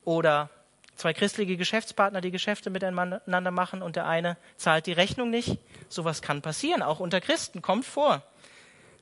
Oder 0.03 0.49
zwei 0.95 1.13
christliche 1.13 1.57
Geschäftspartner, 1.57 2.19
die 2.19 2.31
Geschäfte 2.31 2.71
miteinander 2.71 3.51
machen 3.51 3.83
und 3.83 3.95
der 3.95 4.07
eine 4.07 4.37
zahlt 4.57 4.87
die 4.87 4.91
Rechnung 4.91 5.29
nicht. 5.29 5.59
Sowas 5.87 6.23
kann 6.23 6.41
passieren, 6.41 6.81
auch 6.81 6.99
unter 6.99 7.21
Christen, 7.21 7.61
kommt 7.61 7.85
vor. 7.85 8.23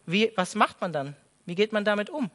Wie, 0.06 0.34
was 0.36 0.54
macht 0.54 0.82
man 0.82 0.91
dann? 0.91 1.15
Wie 1.45 1.56
geht 1.56 1.72
man 1.72 1.86
damit 1.86 2.10
um? 2.10 2.30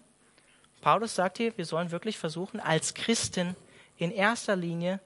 Paulus 0.80 1.14
sagt 1.14 1.36
hier, 1.36 1.52
wir 1.58 1.66
sollen 1.66 1.90
wirklich 1.90 2.16
versuchen, 2.16 2.60
als 2.60 2.94
Christen 2.94 3.56
in 3.98 4.10
erster 4.10 4.56
Linie 4.56 5.00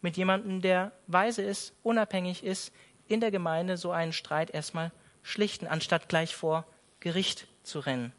mit 0.00 0.16
jemandem, 0.16 0.60
der 0.62 0.90
weise 1.06 1.42
ist, 1.42 1.74
unabhängig 1.84 2.42
ist, 2.42 2.72
in 3.08 3.20
der 3.20 3.30
Gemeinde 3.30 3.76
so 3.76 3.90
einen 3.90 4.12
Streit 4.12 4.50
erstmal 4.50 4.92
schlichten, 5.22 5.66
anstatt 5.66 6.08
gleich 6.08 6.34
vor 6.34 6.64
Gericht 7.00 7.46
zu 7.62 7.80
rennen. 7.80 8.12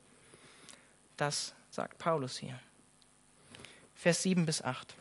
Das 1.17 1.53
sagt 1.69 1.97
Paulus 1.97 2.37
hier. 2.37 2.59
Vers 3.95 4.23
7 4.23 4.45
bis 4.45 4.61
8. 4.61 4.95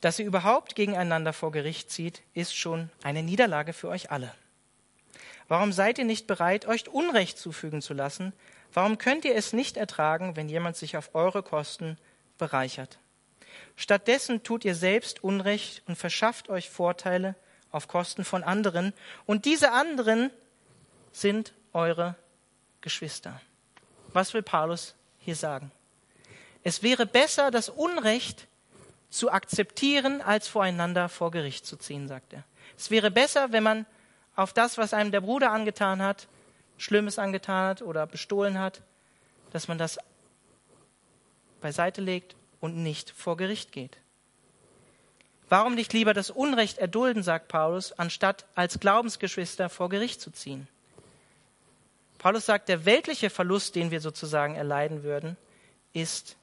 Dass 0.00 0.18
ihr 0.18 0.26
überhaupt 0.26 0.74
gegeneinander 0.74 1.32
vor 1.32 1.52
Gericht 1.52 1.90
zieht, 1.90 2.22
ist 2.34 2.56
schon 2.56 2.90
eine 3.02 3.22
Niederlage 3.22 3.72
für 3.72 3.88
euch 3.88 4.10
alle. 4.10 4.32
Warum 5.48 5.72
seid 5.72 5.98
ihr 5.98 6.04
nicht 6.04 6.26
bereit, 6.26 6.66
euch 6.66 6.88
Unrecht 6.88 7.38
zufügen 7.38 7.82
zu 7.82 7.94
lassen? 7.94 8.32
Warum 8.72 8.98
könnt 8.98 9.24
ihr 9.24 9.34
es 9.34 9.52
nicht 9.52 9.76
ertragen, 9.76 10.36
wenn 10.36 10.48
jemand 10.48 10.76
sich 10.76 10.96
auf 10.96 11.14
eure 11.14 11.42
Kosten 11.42 11.98
bereichert? 12.36 12.98
Stattdessen 13.76 14.42
tut 14.42 14.64
ihr 14.64 14.74
selbst 14.74 15.22
Unrecht 15.22 15.82
und 15.86 15.96
verschafft 15.96 16.48
euch 16.48 16.68
Vorteile 16.68 17.36
auf 17.70 17.88
Kosten 17.88 18.24
von 18.24 18.42
anderen. 18.42 18.92
Und 19.26 19.44
diese 19.44 19.72
anderen 19.72 20.30
sind 21.12 21.52
eure 21.72 22.14
Geschwister. 22.80 23.40
Was 24.12 24.34
will 24.34 24.42
Paulus 24.42 24.94
hier 25.18 25.36
sagen? 25.36 25.70
Es 26.62 26.82
wäre 26.82 27.06
besser, 27.06 27.50
das 27.50 27.68
Unrecht 27.68 28.46
zu 29.10 29.30
akzeptieren, 29.30 30.20
als 30.20 30.48
voreinander 30.48 31.08
vor 31.08 31.30
Gericht 31.30 31.66
zu 31.66 31.76
ziehen, 31.76 32.08
sagt 32.08 32.32
er. 32.32 32.44
Es 32.76 32.90
wäre 32.90 33.10
besser, 33.10 33.52
wenn 33.52 33.62
man 33.62 33.86
auf 34.34 34.52
das, 34.52 34.76
was 34.76 34.92
einem 34.92 35.10
der 35.10 35.20
Bruder 35.20 35.52
angetan 35.52 36.02
hat, 36.02 36.28
Schlimmes 36.76 37.18
angetan 37.18 37.68
hat 37.68 37.82
oder 37.82 38.06
bestohlen 38.06 38.58
hat, 38.58 38.82
dass 39.50 39.68
man 39.68 39.78
das 39.78 39.98
beiseite 41.60 42.00
legt 42.00 42.36
und 42.60 42.76
nicht 42.76 43.10
vor 43.10 43.36
Gericht 43.36 43.72
geht. 43.72 43.98
Warum 45.48 45.74
nicht 45.74 45.92
lieber 45.92 46.12
das 46.12 46.30
Unrecht 46.30 46.78
erdulden, 46.78 47.22
sagt 47.22 47.48
Paulus, 47.48 47.92
anstatt 47.92 48.46
als 48.54 48.80
Glaubensgeschwister 48.80 49.68
vor 49.68 49.88
Gericht 49.88 50.20
zu 50.20 50.30
ziehen? 50.30 50.66
Paulus 52.18 52.46
sagt, 52.46 52.68
der 52.68 52.84
weltliche 52.84 53.30
Verlust, 53.30 53.76
den 53.76 53.90
wir 53.90 54.00
sozusagen 54.00 54.56
erleiden 54.56 55.04
würden, 55.04 55.36
ist 55.92 56.36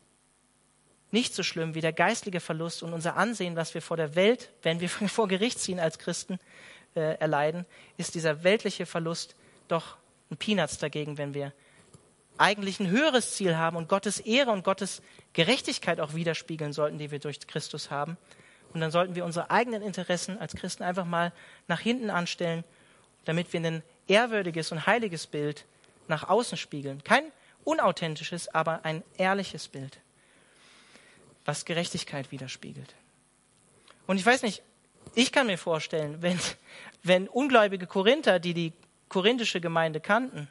nicht 1.11 1.35
so 1.35 1.43
schlimm 1.43 1.75
wie 1.75 1.81
der 1.81 1.93
geistliche 1.93 2.39
Verlust 2.39 2.81
und 2.81 2.93
unser 2.93 3.17
Ansehen, 3.17 3.55
was 3.55 3.73
wir 3.73 3.81
vor 3.81 3.97
der 3.97 4.15
Welt, 4.15 4.49
wenn 4.61 4.79
wir 4.79 4.89
vor 4.89 5.27
Gericht 5.27 5.59
ziehen 5.59 5.79
als 5.79 5.99
Christen, 5.99 6.39
äh, 6.95 7.17
erleiden, 7.19 7.65
ist 7.97 8.15
dieser 8.15 8.43
weltliche 8.43 8.85
Verlust 8.85 9.35
doch 9.67 9.97
ein 10.31 10.37
Peanuts 10.37 10.77
dagegen, 10.77 11.17
wenn 11.17 11.33
wir 11.33 11.53
eigentlich 12.37 12.79
ein 12.79 12.89
höheres 12.89 13.35
Ziel 13.35 13.57
haben 13.57 13.77
und 13.77 13.89
Gottes 13.89 14.19
Ehre 14.19 14.51
und 14.51 14.63
Gottes 14.63 15.01
Gerechtigkeit 15.33 15.99
auch 15.99 16.13
widerspiegeln 16.13 16.73
sollten, 16.73 16.97
die 16.97 17.11
wir 17.11 17.19
durch 17.19 17.39
Christus 17.45 17.91
haben. 17.91 18.17
Und 18.73 18.81
dann 18.81 18.91
sollten 18.91 19.15
wir 19.15 19.25
unsere 19.25 19.51
eigenen 19.51 19.81
Interessen 19.81 20.37
als 20.39 20.55
Christen 20.55 20.83
einfach 20.83 21.05
mal 21.05 21.31
nach 21.67 21.79
hinten 21.79 22.09
anstellen, 22.09 22.63
damit 23.25 23.53
wir 23.53 23.61
ein 23.61 23.83
ehrwürdiges 24.07 24.71
und 24.71 24.85
heiliges 24.85 25.27
Bild 25.27 25.65
nach 26.07 26.27
außen 26.27 26.57
spiegeln. 26.57 27.03
Kein 27.03 27.23
unauthentisches, 27.63 28.53
aber 28.53 28.83
ein 28.83 29.03
ehrliches 29.17 29.67
Bild, 29.67 29.99
was 31.45 31.65
Gerechtigkeit 31.65 32.31
widerspiegelt. 32.31 32.95
Und 34.07 34.17
ich 34.17 34.25
weiß 34.25 34.41
nicht, 34.41 34.63
ich 35.15 35.31
kann 35.31 35.47
mir 35.47 35.57
vorstellen, 35.57 36.21
wenn, 36.21 36.39
wenn 37.03 37.27
ungläubige 37.27 37.87
Korinther, 37.87 38.39
die 38.39 38.53
die 38.53 38.73
korinthische 39.07 39.61
Gemeinde 39.61 40.01
kannten, 40.01 40.47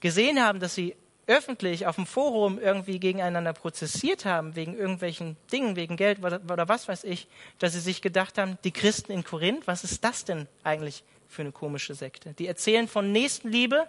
gesehen 0.00 0.42
haben, 0.42 0.58
dass 0.58 0.74
sie 0.74 0.96
öffentlich 1.32 1.86
auf 1.86 1.96
dem 1.96 2.06
Forum 2.06 2.58
irgendwie 2.58 2.98
gegeneinander 2.98 3.54
prozessiert 3.54 4.26
haben, 4.26 4.54
wegen 4.54 4.76
irgendwelchen 4.76 5.38
Dingen, 5.50 5.76
wegen 5.76 5.96
Geld 5.96 6.18
oder 6.22 6.68
was 6.68 6.88
weiß 6.88 7.04
ich, 7.04 7.26
dass 7.58 7.72
sie 7.72 7.80
sich 7.80 8.02
gedacht 8.02 8.36
haben, 8.36 8.58
die 8.64 8.70
Christen 8.70 9.12
in 9.12 9.24
Korinth, 9.24 9.66
was 9.66 9.82
ist 9.82 10.04
das 10.04 10.26
denn 10.26 10.46
eigentlich 10.62 11.04
für 11.28 11.40
eine 11.40 11.52
komische 11.52 11.94
Sekte? 11.94 12.34
Die 12.34 12.46
erzählen 12.46 12.86
von 12.86 13.12
Nächstenliebe, 13.12 13.88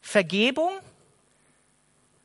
Vergebung 0.00 0.70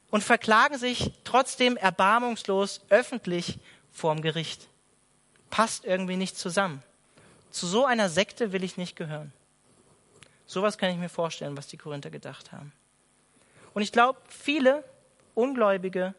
und 0.10 0.24
verklagen 0.24 0.78
sich 0.78 1.12
trotzdem 1.26 1.76
erbarmungslos 1.76 2.82
öffentlich 2.90 3.60
vorm 3.92 4.22
Gericht. 4.22 4.68
Passt 5.50 5.84
irgendwie 5.84 6.16
nicht 6.16 6.38
zusammen. 6.38 6.82
Zu 7.52 7.68
so 7.68 7.86
einer 7.86 8.10
Sekte 8.10 8.54
will 8.54 8.64
ich 8.64 8.78
nicht 8.78 8.96
gehören. 8.96 9.34
Sowas 10.46 10.78
kann 10.78 10.92
ich 10.92 10.98
mir 10.98 11.10
vorstellen, 11.10 11.58
was 11.58 11.68
die 11.68 11.78
Korinther 11.78 12.10
gedacht 12.10 12.54
haben. 12.54 12.72
Und 13.80 13.84
ich 13.84 13.94
glaube, 13.94 14.20
viele 14.28 14.84
ungläubige, 15.36 16.14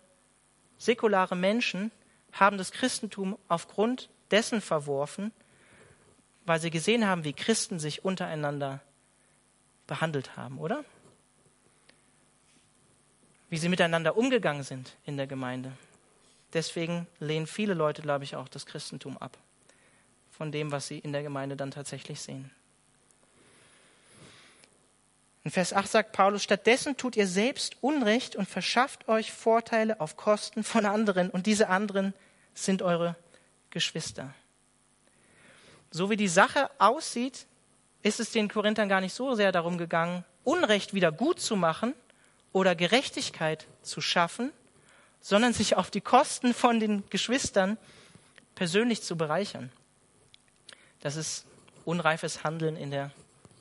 säkulare 0.79 1.37
Menschen 1.37 1.93
haben 2.33 2.57
das 2.57 2.73
Christentum 2.73 3.39
aufgrund 3.49 4.09
dessen 4.31 4.63
verworfen, 4.63 5.31
weil 6.47 6.59
sie 6.59 6.71
gesehen 6.71 7.07
haben, 7.07 7.25
wie 7.25 7.35
Christen 7.35 7.79
sich 7.79 8.03
untereinander 8.03 8.81
behandelt 9.87 10.39
haben, 10.39 10.59
oder? 10.59 10.87
Wie 13.51 13.59
sie 13.59 13.69
miteinander 13.69 14.17
umgegangen 14.17 14.63
sind 14.63 14.97
in 15.05 15.19
der 15.19 15.27
Gemeinde. 15.27 15.73
Deswegen 16.55 17.07
lehnen 17.19 17.47
viele 17.47 17.75
Leute, 17.75 18.01
glaube 18.01 18.25
ich, 18.25 18.37
auch 18.37 18.49
das 18.49 18.65
Christentum 18.65 19.19
ab. 19.19 19.37
Von 20.31 20.51
dem, 20.51 20.73
was 20.73 20.89
sie 20.89 20.99
in 20.99 21.13
der 21.13 21.23
Gemeinde 21.23 21.57
dann 21.57 21.73
tatsächlich 21.73 22.23
sehen. 22.23 22.51
In 25.43 25.51
Vers 25.51 25.73
8 25.73 25.89
sagt 25.89 26.13
Paulus, 26.13 26.43
stattdessen 26.43 26.97
tut 26.97 27.17
ihr 27.17 27.27
selbst 27.27 27.77
Unrecht 27.81 28.37
und 28.37 28.49
verschafft 28.49 29.09
euch 29.09 29.33
Vorteile 29.33 30.01
auf 30.01 30.17
Kosten 30.17 30.63
von 30.65 30.85
anderen 30.85 31.31
und 31.31 31.47
diese 31.47 31.69
anderen 31.69 32.13
sind 32.53 32.83
eure 32.83 33.17
Geschwister. 33.71 34.35
So 35.91 36.11
wie 36.11 36.17
die 36.17 36.29
Sache 36.29 36.71
aussieht, 36.79 37.47
ist 38.03 38.21
es 38.21 38.33
den 38.33 38.49
Korinthern 38.49 38.89
gar 38.89 39.01
nicht 39.01 39.15
so 39.15 39.35
sehr 39.35 39.53
darum 39.53 39.79
gegangen, 39.79 40.25
Unrecht 40.45 40.95
wieder 40.95 41.13
gut 41.13 41.41
zu 41.41 41.57
machen 41.57 41.95
oder 42.53 42.75
Gerechtigkeit 42.75 43.67
zu 43.83 44.01
schaffen, 44.01 44.53
sondern 45.21 45.53
sich 45.53 45.77
auf 45.77 45.91
die 45.91 46.01
Kosten 46.01 46.55
von 46.55 46.81
den 46.81 47.09
Geschwistern 47.11 47.79
persönlich 48.55 49.03
zu 49.03 49.17
bereichern. 49.17 49.71
Das 51.01 51.17
ist 51.17 51.47
unreifes 51.85 52.45
Handeln 52.45 52.77
in 52.77 52.91
der 52.91 53.11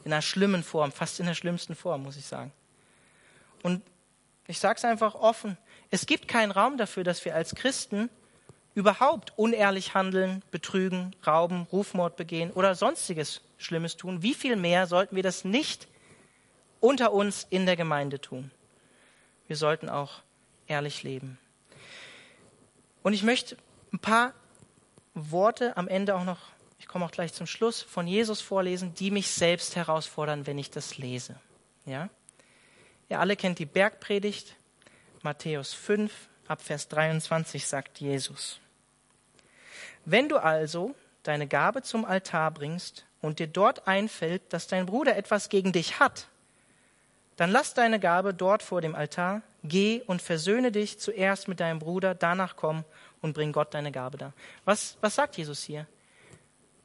in 0.09 0.13
einer 0.13 0.23
schlimmen 0.23 0.63
Form, 0.63 0.91
fast 0.91 1.19
in 1.19 1.27
der 1.27 1.35
schlimmsten 1.35 1.75
Form, 1.75 2.01
muss 2.01 2.17
ich 2.17 2.25
sagen. 2.25 2.51
Und 3.61 3.83
ich 4.47 4.57
sage 4.57 4.77
es 4.77 4.83
einfach 4.85 5.13
offen, 5.13 5.55
es 5.91 6.07
gibt 6.07 6.27
keinen 6.27 6.51
Raum 6.51 6.77
dafür, 6.77 7.03
dass 7.03 7.23
wir 7.25 7.35
als 7.35 7.53
Christen 7.53 8.09
überhaupt 8.73 9.33
unehrlich 9.37 9.93
handeln, 9.93 10.41
betrügen, 10.49 11.15
rauben, 11.27 11.67
Rufmord 11.71 12.15
begehen 12.15 12.49
oder 12.49 12.73
sonstiges 12.73 13.41
Schlimmes 13.59 13.97
tun. 13.97 14.23
Wie 14.23 14.33
viel 14.33 14.55
mehr 14.55 14.87
sollten 14.87 15.15
wir 15.15 15.21
das 15.21 15.45
nicht 15.45 15.87
unter 16.79 17.13
uns 17.13 17.45
in 17.51 17.67
der 17.67 17.75
Gemeinde 17.75 18.19
tun? 18.19 18.49
Wir 19.47 19.57
sollten 19.57 19.89
auch 19.89 20.21
ehrlich 20.65 21.03
leben. 21.03 21.37
Und 23.03 23.13
ich 23.13 23.21
möchte 23.21 23.57
ein 23.93 23.99
paar 23.99 24.33
Worte 25.13 25.77
am 25.77 25.87
Ende 25.87 26.15
auch 26.15 26.23
noch 26.23 26.39
ich 26.79 26.87
komme 26.87 27.05
auch 27.05 27.11
gleich 27.11 27.33
zum 27.33 27.45
Schluss, 27.45 27.81
von 27.81 28.07
Jesus 28.07 28.41
vorlesen, 28.41 28.93
die 28.95 29.11
mich 29.11 29.29
selbst 29.29 29.75
herausfordern, 29.75 30.47
wenn 30.47 30.57
ich 30.57 30.71
das 30.71 30.97
lese. 30.97 31.35
Ja? 31.85 32.09
Ihr 33.09 33.19
alle 33.19 33.35
kennt 33.35 33.59
die 33.59 33.65
Bergpredigt, 33.65 34.55
Matthäus 35.21 35.73
5, 35.73 36.11
ab 36.47 36.61
Vers 36.61 36.87
23 36.87 37.67
sagt 37.67 37.99
Jesus. 37.99 38.59
Wenn 40.05 40.29
du 40.29 40.37
also 40.37 40.95
deine 41.23 41.47
Gabe 41.47 41.83
zum 41.83 42.05
Altar 42.05 42.51
bringst 42.51 43.05
und 43.21 43.39
dir 43.39 43.47
dort 43.47 43.87
einfällt, 43.87 44.41
dass 44.53 44.67
dein 44.67 44.85
Bruder 44.85 45.17
etwas 45.17 45.49
gegen 45.49 45.73
dich 45.73 45.99
hat, 45.99 46.27
dann 47.35 47.51
lass 47.51 47.73
deine 47.73 47.99
Gabe 47.99 48.33
dort 48.33 48.63
vor 48.63 48.81
dem 48.81 48.95
Altar, 48.95 49.41
geh 49.63 50.01
und 50.07 50.21
versöhne 50.21 50.71
dich 50.71 50.99
zuerst 50.99 51.47
mit 51.47 51.59
deinem 51.59 51.79
Bruder, 51.79 52.15
danach 52.15 52.55
komm 52.55 52.85
und 53.21 53.33
bring 53.33 53.51
Gott 53.51 53.73
deine 53.73 53.91
Gabe 53.91 54.17
da. 54.17 54.33
Was, 54.65 54.97
was 55.01 55.15
sagt 55.15 55.37
Jesus 55.37 55.63
hier? 55.63 55.85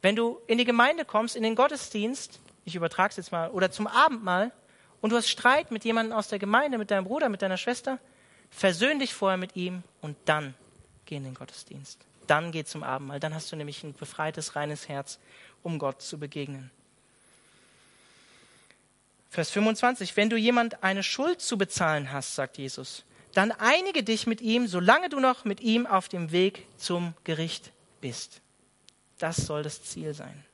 Wenn 0.05 0.17
du 0.17 0.39
in 0.47 0.59
die 0.59 0.67
Gemeinde 0.67 1.07
kommst, 1.07 1.35
in 1.35 1.43
den 1.43 1.55
Gottesdienst, 1.55 2.39
ich 2.67 2.75
übertrage 2.75 3.13
es 3.13 3.17
jetzt 3.17 3.33
mal, 3.33 3.49
oder 3.49 3.71
zum 3.71 3.87
Abendmahl, 3.87 4.53
und 5.01 5.09
du 5.09 5.17
hast 5.17 5.31
Streit 5.31 5.71
mit 5.71 5.83
jemandem 5.83 6.15
aus 6.15 6.29
der 6.29 6.39
Gemeinde, 6.39 6.77
mit 6.77 6.91
deinem 6.91 7.05
Bruder, 7.05 7.31
mit 7.31 7.41
deiner 7.41 7.57
Schwester, 7.57 7.99
versöhn 8.51 8.99
dich 8.99 9.15
vorher 9.15 9.39
mit 9.39 9.57
ihm 9.57 9.83
und 10.03 10.15
dann 10.27 10.53
geh 11.07 11.17
in 11.17 11.25
den 11.25 11.33
Gottesdienst. 11.33 11.99
Dann 12.27 12.53
geh 12.53 12.65
zum 12.65 12.83
Abendmahl. 12.83 13.19
Dann 13.19 13.35
hast 13.35 13.51
du 13.51 13.57
nämlich 13.57 13.83
ein 13.83 13.95
befreites, 13.95 14.57
reines 14.57 14.91
Herz, 14.91 15.19
um 15.63 15.79
Gott 15.79 16.03
zu 16.03 16.19
begegnen. 16.19 16.71
Vers 19.31 19.53
25. 19.53 20.19
Wenn 20.19 20.29
du 20.29 20.37
jemand 20.37 20.83
eine 20.83 21.03
Schuld 21.03 21.41
zu 21.41 21.57
bezahlen 21.57 22.13
hast, 22.13 22.35
sagt 22.35 22.59
Jesus, 22.59 23.07
dann 23.33 23.53
einige 23.53 24.03
dich 24.03 24.27
mit 24.27 24.43
ihm, 24.43 24.67
solange 24.67 25.09
du 25.09 25.19
noch 25.19 25.47
mit 25.47 25.63
ihm 25.63 25.87
auf 25.87 26.11
dem 26.11 26.31
Weg 26.31 26.67
zum 26.77 27.15
Gericht 27.25 27.73
bist. 28.03 28.43
Das 29.19 29.37
soll 29.37 29.63
das 29.63 29.83
Ziel 29.83 30.15
sein. 30.15 30.45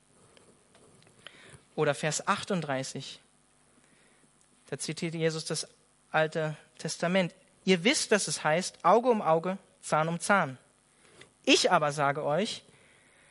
Oder 1.75 1.94
Vers 1.94 2.27
38. 2.27 3.20
Da 4.68 4.79
zitiert 4.79 5.14
Jesus 5.14 5.44
das 5.44 5.66
Alte 6.11 6.57
Testament. 6.79 7.35
Ihr 7.64 7.85
wisst, 7.85 8.12
dass 8.12 8.29
es 8.29 8.44
heißt, 8.44 8.85
Auge 8.85 9.11
um 9.11 9.23
Auge, 9.23 9.59
Zahn 9.81 10.09
um 10.09 10.20
Zahn. 10.20 10.59
Ich 11.44 11.70
aber 11.70 11.92
sage 11.92 12.25
euch, 12.25 12.62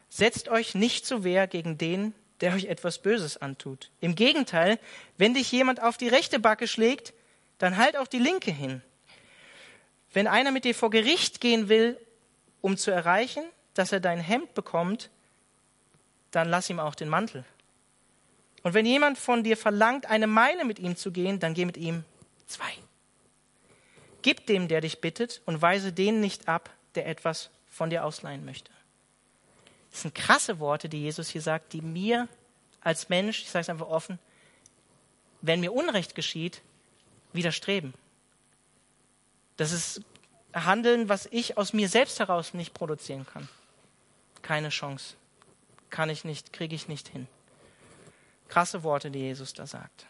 setzt 0.09 0.49
euch 0.49 0.75
nicht 0.75 1.05
zu 1.05 1.23
Wehr 1.23 1.47
gegen 1.47 1.77
den, 1.77 2.13
der 2.41 2.53
euch 2.53 2.65
etwas 2.65 2.99
Böses 2.99 3.37
antut. 3.37 3.91
Im 3.99 4.15
Gegenteil, 4.15 4.79
wenn 5.17 5.33
dich 5.33 5.51
jemand 5.51 5.81
auf 5.81 5.97
die 5.97 6.07
rechte 6.07 6.39
Backe 6.39 6.67
schlägt, 6.67 7.13
dann 7.57 7.77
halt 7.77 7.97
auch 7.97 8.07
die 8.07 8.19
linke 8.19 8.51
hin. 8.51 8.81
Wenn 10.13 10.27
einer 10.27 10.51
mit 10.51 10.63
dir 10.63 10.73
vor 10.73 10.89
Gericht 10.89 11.41
gehen 11.41 11.69
will, 11.69 11.99
um 12.61 12.77
zu 12.77 12.91
erreichen, 12.91 13.43
dass 13.73 13.91
er 13.91 13.99
dein 13.99 14.19
Hemd 14.19 14.53
bekommt, 14.53 15.09
dann 16.31 16.49
lass 16.49 16.69
ihm 16.69 16.79
auch 16.79 16.95
den 16.95 17.09
Mantel. 17.09 17.43
Und 18.63 18.73
wenn 18.73 18.85
jemand 18.85 19.17
von 19.17 19.43
dir 19.43 19.57
verlangt, 19.57 20.05
eine 20.07 20.27
Meile 20.27 20.65
mit 20.65 20.79
ihm 20.79 20.95
zu 20.95 21.11
gehen, 21.11 21.39
dann 21.39 21.53
geh 21.53 21.65
mit 21.65 21.77
ihm 21.77 22.03
zwei. 22.45 22.71
Gib 24.21 24.45
dem, 24.47 24.67
der 24.67 24.81
dich 24.81 24.99
bittet, 24.99 25.41
und 25.45 25.61
weise 25.61 25.93
den 25.93 26.19
nicht 26.19 26.47
ab, 26.47 26.69
der 26.95 27.07
etwas 27.07 27.49
von 27.69 27.89
dir 27.89 28.03
ausleihen 28.03 28.43
möchte. 28.43 28.71
Das 29.91 30.01
sind 30.01 30.13
krasse 30.13 30.59
Worte, 30.59 30.89
die 30.89 31.01
Jesus 31.01 31.29
hier 31.29 31.41
sagt, 31.41 31.73
die 31.73 31.81
mir 31.81 32.27
als 32.81 33.09
Mensch, 33.09 33.41
ich 33.41 33.49
sage 33.49 33.61
es 33.61 33.69
einfach 33.69 33.87
offen, 33.87 34.19
wenn 35.41 35.61
mir 35.61 35.73
Unrecht 35.73 36.15
geschieht, 36.15 36.61
widerstreben. 37.31 37.93
Das 39.55 39.71
ist 39.71 40.01
Handeln, 40.53 41.09
was 41.09 41.27
ich 41.27 41.57
aus 41.57 41.73
mir 41.73 41.87
selbst 41.87 42.19
heraus 42.19 42.53
nicht 42.53 42.73
produzieren 42.73 43.25
kann. 43.25 43.47
Keine 44.41 44.69
Chance 44.69 45.15
kann 45.89 46.09
ich 46.09 46.23
nicht, 46.23 46.53
kriege 46.53 46.75
ich 46.75 46.87
nicht 46.87 47.07
hin. 47.07 47.27
Krasse 48.47 48.83
Worte, 48.83 49.11
die 49.11 49.19
Jesus 49.19 49.53
da 49.53 49.67
sagt. 49.67 50.05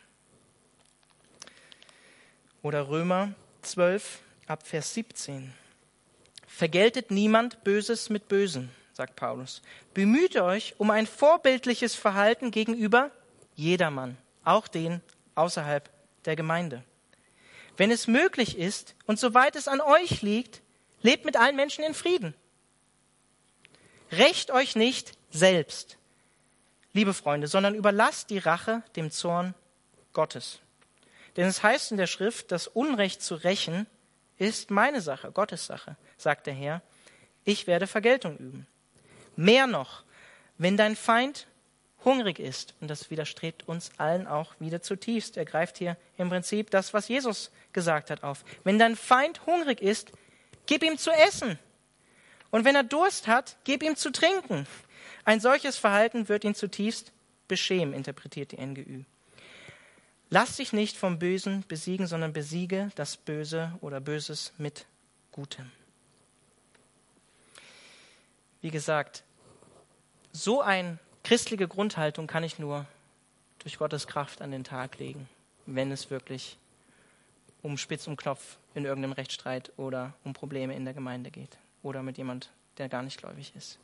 Oder 2.61 2.89
Römer 2.89 3.33
12 3.61 4.19
ab 4.47 4.65
Vers 4.65 4.93
17. 4.93 5.53
Vergeltet 6.47 7.11
niemand 7.11 7.63
Böses 7.63 8.09
mit 8.09 8.27
Bösen, 8.27 8.69
sagt 8.93 9.15
Paulus. 9.15 9.61
Bemüht 9.93 10.35
euch 10.35 10.75
um 10.77 10.89
ein 10.89 11.07
vorbildliches 11.07 11.95
Verhalten 11.95 12.51
gegenüber 12.51 13.11
jedermann, 13.55 14.17
auch 14.43 14.67
den 14.67 15.01
außerhalb 15.35 15.89
der 16.25 16.35
Gemeinde. 16.35 16.83
Wenn 17.77 17.91
es 17.91 18.07
möglich 18.07 18.57
ist 18.57 18.95
und 19.05 19.19
soweit 19.19 19.55
es 19.55 19.67
an 19.69 19.79
euch 19.79 20.21
liegt, 20.21 20.61
lebt 21.01 21.23
mit 21.23 21.37
allen 21.37 21.55
Menschen 21.55 21.83
in 21.83 21.93
Frieden. 21.93 22.33
Recht 24.11 24.51
euch 24.51 24.75
nicht 24.75 25.18
selbst, 25.29 25.97
liebe 26.93 27.13
Freunde, 27.13 27.47
sondern 27.47 27.75
überlasst 27.75 28.29
die 28.29 28.37
Rache 28.37 28.83
dem 28.95 29.11
Zorn 29.11 29.53
Gottes. 30.13 30.59
Denn 31.37 31.45
es 31.45 31.63
heißt 31.63 31.91
in 31.91 31.97
der 31.97 32.07
Schrift, 32.07 32.51
das 32.51 32.67
Unrecht 32.67 33.21
zu 33.21 33.35
rächen 33.35 33.87
ist 34.37 34.71
meine 34.71 35.01
Sache, 35.01 35.31
Gottes 35.31 35.65
Sache, 35.65 35.97
sagt 36.17 36.47
der 36.47 36.53
Herr. 36.53 36.81
Ich 37.43 37.67
werde 37.67 37.87
Vergeltung 37.87 38.37
üben. 38.37 38.67
Mehr 39.35 39.67
noch, 39.67 40.03
wenn 40.57 40.77
dein 40.77 40.95
Feind 40.95 41.47
hungrig 42.05 42.39
ist, 42.39 42.73
und 42.79 42.89
das 42.89 43.11
widerstrebt 43.11 43.67
uns 43.67 43.91
allen 43.97 44.27
auch 44.27 44.53
wieder 44.59 44.81
zutiefst, 44.81 45.37
er 45.37 45.45
greift 45.45 45.77
hier 45.77 45.97
im 46.17 46.29
Prinzip 46.29 46.71
das, 46.71 46.93
was 46.93 47.07
Jesus 47.07 47.51
gesagt 47.73 48.09
hat, 48.09 48.23
auf. 48.23 48.43
Wenn 48.63 48.79
dein 48.79 48.95
Feind 48.95 49.45
hungrig 49.45 49.81
ist, 49.81 50.11
gib 50.65 50.83
ihm 50.83 50.97
zu 50.97 51.11
essen. 51.11 51.59
Und 52.51 52.65
wenn 52.65 52.75
er 52.75 52.83
Durst 52.83 53.27
hat, 53.27 53.57
gib 53.63 53.83
ihm 53.83 53.95
zu 53.95 54.11
trinken. 54.11 54.65
Ein 55.29 55.41
solches 55.41 55.77
Verhalten 55.77 56.27
wird 56.27 56.43
ihn 56.43 56.55
zutiefst 56.55 57.11
beschämen, 57.47 57.93
interpretiert 57.93 58.51
die 58.51 58.57
NGÜ. 58.65 59.03
Lass 60.31 60.55
dich 60.55 60.73
nicht 60.73 60.97
vom 60.97 61.19
Bösen 61.19 61.63
besiegen, 61.67 62.07
sondern 62.07 62.33
besiege 62.33 62.89
das 62.95 63.15
Böse 63.15 63.77
oder 63.81 63.99
Böses 63.99 64.53
mit 64.57 64.87
Gutem. 65.31 65.71
Wie 68.61 68.71
gesagt, 68.71 69.23
so 70.31 70.61
eine 70.61 70.97
christliche 71.23 71.67
Grundhaltung 71.67 72.25
kann 72.25 72.43
ich 72.43 72.57
nur 72.57 72.87
durch 73.59 73.77
Gottes 73.77 74.07
Kraft 74.07 74.41
an 74.41 74.49
den 74.49 74.63
Tag 74.63 74.97
legen, 74.97 75.29
wenn 75.67 75.91
es 75.91 76.09
wirklich 76.09 76.57
um 77.61 77.77
Spitz 77.77 78.07
um 78.07 78.17
Knopf 78.17 78.57
in 78.73 78.83
irgendeinem 78.83 79.13
Rechtsstreit 79.13 79.71
oder 79.77 80.15
um 80.23 80.33
Probleme 80.33 80.75
in 80.75 80.85
der 80.85 80.95
Gemeinde 80.95 81.29
geht 81.29 81.59
oder 81.83 82.01
mit 82.01 82.17
jemand, 82.17 82.49
der 82.79 82.89
gar 82.89 83.03
nicht 83.03 83.19
gläubig 83.19 83.53
ist. 83.55 83.77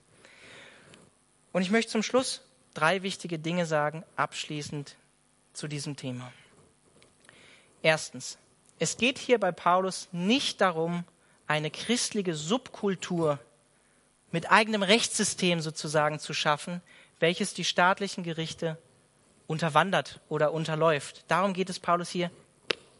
Und 1.55 1.61
ich 1.61 1.71
möchte 1.71 1.93
zum 1.93 2.03
Schluss 2.03 2.41
drei 2.73 3.01
wichtige 3.01 3.39
Dinge 3.39 3.65
sagen, 3.65 4.03
abschließend 4.17 4.97
zu 5.53 5.69
diesem 5.69 5.95
Thema. 5.95 6.33
Erstens, 7.81 8.37
es 8.77 8.97
geht 8.97 9.17
hier 9.17 9.39
bei 9.39 9.53
Paulus 9.53 10.09
nicht 10.11 10.59
darum, 10.59 11.05
eine 11.47 11.71
christliche 11.71 12.35
Subkultur 12.35 13.39
mit 14.33 14.51
eigenem 14.51 14.83
Rechtssystem 14.83 15.61
sozusagen 15.61 16.19
zu 16.19 16.33
schaffen, 16.33 16.81
welches 17.21 17.53
die 17.53 17.63
staatlichen 17.63 18.25
Gerichte 18.25 18.77
unterwandert 19.47 20.19
oder 20.27 20.51
unterläuft. 20.51 21.23
Darum 21.29 21.53
geht 21.53 21.69
es 21.69 21.79
Paulus 21.79 22.09
hier 22.09 22.31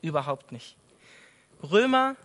überhaupt 0.01 0.53
nicht. 0.53 0.77
Römer 1.61 2.15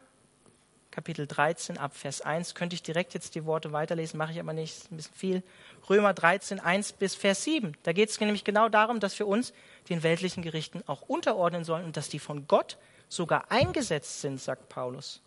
Kapitel 1.00 1.26
13 1.26 1.78
ab 1.78 1.96
Vers 1.96 2.20
1. 2.20 2.54
Könnte 2.54 2.74
ich 2.74 2.82
direkt 2.82 3.14
jetzt 3.14 3.34
die 3.34 3.46
Worte 3.46 3.72
weiterlesen, 3.72 4.18
mache 4.18 4.32
ich 4.32 4.38
aber 4.38 4.52
nicht, 4.52 4.76
ist 4.76 4.92
ein 4.92 4.98
bisschen 4.98 5.14
viel. 5.14 5.42
Römer 5.88 6.12
13, 6.12 6.60
1 6.60 6.92
bis 6.92 7.14
Vers 7.14 7.42
7. 7.44 7.74
Da 7.84 7.94
geht 7.94 8.10
es 8.10 8.20
nämlich 8.20 8.44
genau 8.44 8.68
darum, 8.68 9.00
dass 9.00 9.18
wir 9.18 9.26
uns 9.26 9.54
den 9.88 10.02
weltlichen 10.02 10.42
Gerichten 10.42 10.82
auch 10.86 11.00
unterordnen 11.00 11.64
sollen 11.64 11.86
und 11.86 11.96
dass 11.96 12.10
die 12.10 12.18
von 12.18 12.46
Gott 12.46 12.76
sogar 13.08 13.50
eingesetzt 13.50 14.20
sind, 14.20 14.42
sagt 14.42 14.68
Paulus. 14.68 15.22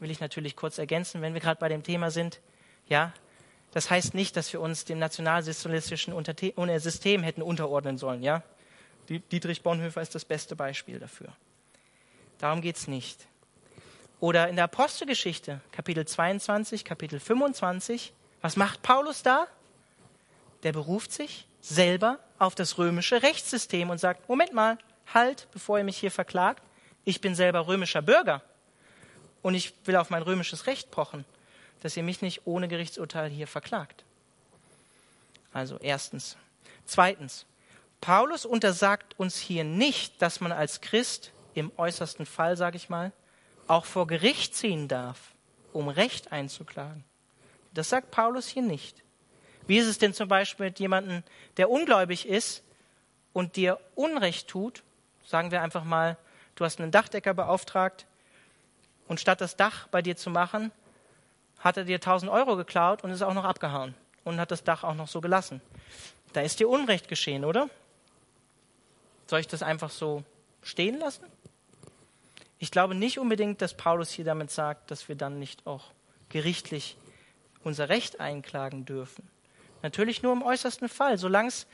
Will 0.00 0.10
ich 0.10 0.20
natürlich 0.20 0.56
kurz 0.56 0.78
ergänzen, 0.78 1.20
wenn 1.20 1.34
wir 1.34 1.42
gerade 1.42 1.60
bei 1.60 1.68
dem 1.68 1.82
Thema 1.82 2.10
sind. 2.10 2.40
Ja, 2.88 3.12
das 3.72 3.90
heißt 3.90 4.14
nicht, 4.14 4.38
dass 4.38 4.54
wir 4.54 4.62
uns 4.62 4.86
dem 4.86 4.98
nationalsozialistischen 4.98 6.14
System 6.78 7.22
hätten 7.22 7.42
unterordnen 7.42 7.98
sollen. 7.98 8.22
Ja, 8.22 8.42
Dietrich 9.06 9.62
Bonhoeffer 9.62 10.00
ist 10.00 10.14
das 10.14 10.24
beste 10.24 10.56
Beispiel 10.56 10.98
dafür. 10.98 11.28
Darum 12.38 12.62
geht 12.62 12.76
es 12.76 12.88
nicht. 12.88 13.28
Oder 14.22 14.48
in 14.48 14.54
der 14.54 14.66
Apostelgeschichte, 14.66 15.60
Kapitel 15.72 16.06
22, 16.06 16.84
Kapitel 16.84 17.18
25, 17.18 18.12
was 18.40 18.54
macht 18.54 18.80
Paulus 18.82 19.24
da? 19.24 19.48
Der 20.62 20.70
beruft 20.70 21.10
sich 21.10 21.48
selber 21.60 22.20
auf 22.38 22.54
das 22.54 22.78
römische 22.78 23.24
Rechtssystem 23.24 23.90
und 23.90 23.98
sagt, 23.98 24.28
Moment 24.28 24.52
mal, 24.52 24.78
halt, 25.12 25.48
bevor 25.50 25.78
ihr 25.78 25.82
mich 25.82 25.98
hier 25.98 26.12
verklagt, 26.12 26.62
ich 27.04 27.20
bin 27.20 27.34
selber 27.34 27.66
römischer 27.66 28.00
Bürger 28.00 28.42
und 29.42 29.56
ich 29.56 29.74
will 29.86 29.96
auf 29.96 30.10
mein 30.10 30.22
römisches 30.22 30.68
Recht 30.68 30.92
pochen, 30.92 31.24
dass 31.80 31.96
ihr 31.96 32.04
mich 32.04 32.22
nicht 32.22 32.42
ohne 32.44 32.68
Gerichtsurteil 32.68 33.28
hier 33.28 33.48
verklagt. 33.48 34.04
Also 35.52 35.78
erstens. 35.80 36.36
Zweitens, 36.84 37.44
Paulus 38.00 38.46
untersagt 38.46 39.18
uns 39.18 39.36
hier 39.36 39.64
nicht, 39.64 40.22
dass 40.22 40.40
man 40.40 40.52
als 40.52 40.80
Christ 40.80 41.32
im 41.54 41.72
äußersten 41.76 42.24
Fall, 42.24 42.56
sage 42.56 42.76
ich 42.76 42.88
mal, 42.88 43.10
auch 43.72 43.86
vor 43.86 44.06
Gericht 44.06 44.54
ziehen 44.54 44.86
darf, 44.86 45.32
um 45.72 45.88
Recht 45.88 46.30
einzuklagen. 46.30 47.04
Das 47.72 47.88
sagt 47.88 48.10
Paulus 48.10 48.46
hier 48.46 48.62
nicht. 48.62 49.02
Wie 49.66 49.78
ist 49.78 49.86
es 49.86 49.96
denn 49.96 50.12
zum 50.12 50.28
Beispiel 50.28 50.66
mit 50.66 50.78
jemandem, 50.78 51.22
der 51.56 51.70
ungläubig 51.70 52.28
ist 52.28 52.62
und 53.32 53.56
dir 53.56 53.80
Unrecht 53.94 54.48
tut? 54.48 54.82
Sagen 55.24 55.50
wir 55.50 55.62
einfach 55.62 55.84
mal, 55.84 56.18
du 56.54 56.66
hast 56.66 56.80
einen 56.80 56.90
Dachdecker 56.90 57.32
beauftragt 57.32 58.04
und 59.08 59.20
statt 59.20 59.40
das 59.40 59.56
Dach 59.56 59.88
bei 59.88 60.02
dir 60.02 60.16
zu 60.16 60.28
machen, 60.28 60.70
hat 61.58 61.78
er 61.78 61.84
dir 61.84 61.96
1000 61.96 62.30
Euro 62.30 62.56
geklaut 62.56 63.02
und 63.04 63.10
ist 63.10 63.22
auch 63.22 63.34
noch 63.34 63.44
abgehauen 63.44 63.94
und 64.24 64.38
hat 64.38 64.50
das 64.50 64.64
Dach 64.64 64.84
auch 64.84 64.94
noch 64.94 65.08
so 65.08 65.22
gelassen. 65.22 65.62
Da 66.34 66.42
ist 66.42 66.60
dir 66.60 66.68
Unrecht 66.68 67.08
geschehen, 67.08 67.44
oder? 67.44 67.70
Soll 69.28 69.40
ich 69.40 69.48
das 69.48 69.62
einfach 69.62 69.90
so 69.90 70.24
stehen 70.62 70.98
lassen? 70.98 71.24
Ich 72.62 72.70
glaube 72.70 72.94
nicht 72.94 73.18
unbedingt, 73.18 73.60
dass 73.60 73.74
Paulus 73.74 74.12
hier 74.12 74.24
damit 74.24 74.52
sagt, 74.52 74.92
dass 74.92 75.08
wir 75.08 75.16
dann 75.16 75.40
nicht 75.40 75.66
auch 75.66 75.86
gerichtlich 76.28 76.96
unser 77.64 77.88
Recht 77.88 78.20
einklagen 78.20 78.84
dürfen. 78.84 79.28
Natürlich 79.82 80.22
nur 80.22 80.32
im 80.32 80.44
äußersten 80.44 80.88
Fall, 80.88 81.18
solange 81.18 81.48
es 81.48 81.66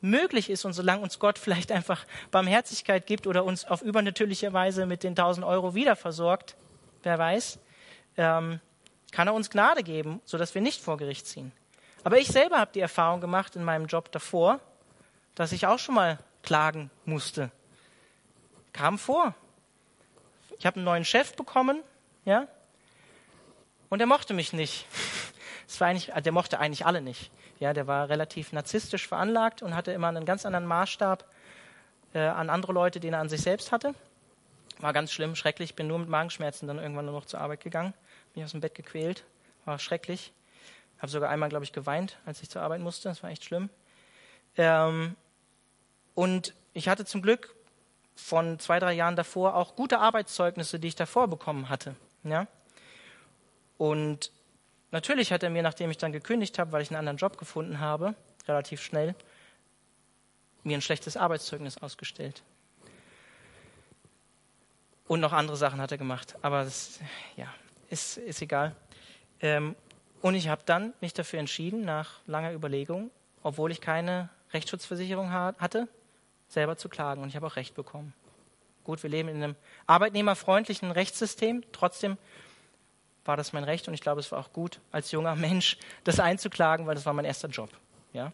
möglich 0.00 0.48
ist 0.48 0.64
und 0.64 0.74
solange 0.74 1.02
uns 1.02 1.18
Gott 1.18 1.40
vielleicht 1.40 1.72
einfach 1.72 2.06
Barmherzigkeit 2.30 3.04
gibt 3.04 3.26
oder 3.26 3.42
uns 3.42 3.64
auf 3.64 3.82
übernatürliche 3.82 4.52
Weise 4.52 4.86
mit 4.86 5.02
den 5.02 5.16
1000 5.16 5.44
Euro 5.44 5.74
wieder 5.74 5.96
versorgt, 5.96 6.54
wer 7.02 7.18
weiß, 7.18 7.58
ähm, 8.16 8.60
kann 9.10 9.26
er 9.26 9.34
uns 9.34 9.50
Gnade 9.50 9.82
geben, 9.82 10.20
sodass 10.24 10.54
wir 10.54 10.62
nicht 10.62 10.80
vor 10.80 10.98
Gericht 10.98 11.26
ziehen. 11.26 11.50
Aber 12.04 12.18
ich 12.18 12.28
selber 12.28 12.60
habe 12.60 12.70
die 12.72 12.80
Erfahrung 12.80 13.20
gemacht 13.20 13.56
in 13.56 13.64
meinem 13.64 13.86
Job 13.86 14.12
davor, 14.12 14.60
dass 15.34 15.50
ich 15.50 15.66
auch 15.66 15.80
schon 15.80 15.96
mal 15.96 16.16
klagen 16.44 16.92
musste. 17.06 17.50
Kam 18.72 19.00
vor. 19.00 19.34
Ich 20.58 20.66
habe 20.66 20.76
einen 20.76 20.84
neuen 20.84 21.04
Chef 21.04 21.34
bekommen, 21.36 21.82
ja, 22.24 22.48
und 23.88 24.00
er 24.00 24.06
mochte 24.06 24.34
mich 24.34 24.52
nicht. 24.52 24.86
Das 25.66 25.80
war 25.80 25.88
eigentlich, 25.88 26.10
der 26.10 26.32
mochte 26.32 26.58
eigentlich 26.58 26.86
alle 26.86 27.02
nicht. 27.02 27.30
Ja, 27.60 27.74
der 27.74 27.86
war 27.86 28.08
relativ 28.08 28.52
narzisstisch 28.52 29.06
veranlagt 29.06 29.62
und 29.62 29.74
hatte 29.74 29.92
immer 29.92 30.08
einen 30.08 30.24
ganz 30.24 30.46
anderen 30.46 30.64
Maßstab 30.64 31.24
äh, 32.14 32.20
an 32.20 32.48
andere 32.48 32.72
Leute, 32.72 33.00
den 33.00 33.12
er 33.12 33.20
an 33.20 33.28
sich 33.28 33.42
selbst 33.42 33.70
hatte. 33.70 33.94
War 34.78 34.94
ganz 34.94 35.12
schlimm, 35.12 35.34
schrecklich. 35.34 35.74
Bin 35.74 35.86
nur 35.86 35.98
mit 35.98 36.08
Magenschmerzen 36.08 36.68
dann 36.68 36.78
irgendwann 36.78 37.04
nur 37.04 37.14
noch 37.14 37.26
zur 37.26 37.40
Arbeit 37.40 37.60
gegangen. 37.60 37.92
Bin 38.32 38.44
aus 38.44 38.52
dem 38.52 38.60
Bett 38.60 38.74
gequält. 38.74 39.24
War 39.66 39.78
schrecklich. 39.78 40.32
Habe 40.98 41.08
sogar 41.08 41.28
einmal, 41.28 41.50
glaube 41.50 41.64
ich, 41.64 41.72
geweint, 41.72 42.18
als 42.24 42.42
ich 42.42 42.48
zur 42.48 42.62
Arbeit 42.62 42.80
musste. 42.80 43.08
Das 43.08 43.22
war 43.22 43.28
echt 43.28 43.44
schlimm. 43.44 43.68
Ähm, 44.56 45.16
und 46.14 46.54
ich 46.72 46.88
hatte 46.88 47.04
zum 47.04 47.20
Glück 47.20 47.54
von 48.18 48.58
zwei, 48.58 48.78
drei 48.78 48.92
Jahren 48.92 49.16
davor 49.16 49.54
auch 49.54 49.76
gute 49.76 49.98
Arbeitszeugnisse, 49.98 50.78
die 50.78 50.88
ich 50.88 50.96
davor 50.96 51.28
bekommen 51.28 51.68
hatte. 51.68 51.94
Ja? 52.24 52.46
Und 53.76 54.32
Natürlich 54.90 55.32
hat 55.32 55.42
er 55.42 55.50
mir, 55.50 55.62
nachdem 55.62 55.90
ich 55.90 55.98
dann 55.98 56.12
gekündigt 56.12 56.58
habe, 56.58 56.72
weil 56.72 56.82
ich 56.82 56.90
einen 56.90 56.98
anderen 56.98 57.18
Job 57.18 57.36
gefunden 57.36 57.80
habe, 57.80 58.14
relativ 58.46 58.82
schnell, 58.82 59.14
mir 60.62 60.78
ein 60.78 60.82
schlechtes 60.82 61.16
Arbeitszeugnis 61.16 61.78
ausgestellt. 61.78 62.42
Und 65.06 65.20
noch 65.20 65.32
andere 65.32 65.56
Sachen 65.56 65.80
hat 65.80 65.92
er 65.92 65.98
gemacht. 65.98 66.36
Aber 66.42 66.64
das 66.64 67.00
ja, 67.36 67.52
ist, 67.90 68.16
ist 68.18 68.42
egal. 68.42 68.74
Ähm, 69.40 69.76
und 70.20 70.34
ich 70.34 70.48
habe 70.48 70.62
dann 70.64 70.94
mich 71.00 71.14
dafür 71.14 71.38
entschieden, 71.38 71.82
nach 71.82 72.20
langer 72.26 72.52
Überlegung, 72.52 73.10
obwohl 73.42 73.70
ich 73.70 73.80
keine 73.80 74.30
Rechtsschutzversicherung 74.52 75.30
ha 75.30 75.54
hatte, 75.58 75.88
selber 76.48 76.76
zu 76.76 76.88
klagen. 76.88 77.22
Und 77.22 77.28
ich 77.28 77.36
habe 77.36 77.46
auch 77.46 77.56
Recht 77.56 77.74
bekommen. 77.74 78.12
Gut, 78.84 79.02
wir 79.02 79.10
leben 79.10 79.28
in 79.28 79.42
einem 79.42 79.56
arbeitnehmerfreundlichen 79.86 80.90
Rechtssystem. 80.90 81.62
Trotzdem 81.72 82.16
war 83.24 83.36
das 83.36 83.52
mein 83.52 83.64
Recht 83.64 83.86
und 83.86 83.94
ich 83.94 84.00
glaube, 84.00 84.20
es 84.20 84.32
war 84.32 84.38
auch 84.38 84.52
gut, 84.52 84.80
als 84.90 85.10
junger 85.12 85.36
Mensch 85.36 85.76
das 86.04 86.18
einzuklagen, 86.18 86.86
weil 86.86 86.94
das 86.94 87.04
war 87.04 87.12
mein 87.12 87.26
erster 87.26 87.48
Job. 87.48 87.68
Ja? 88.14 88.32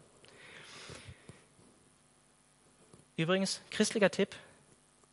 Übrigens, 3.17 3.61
christlicher 3.71 4.09
Tipp. 4.09 4.35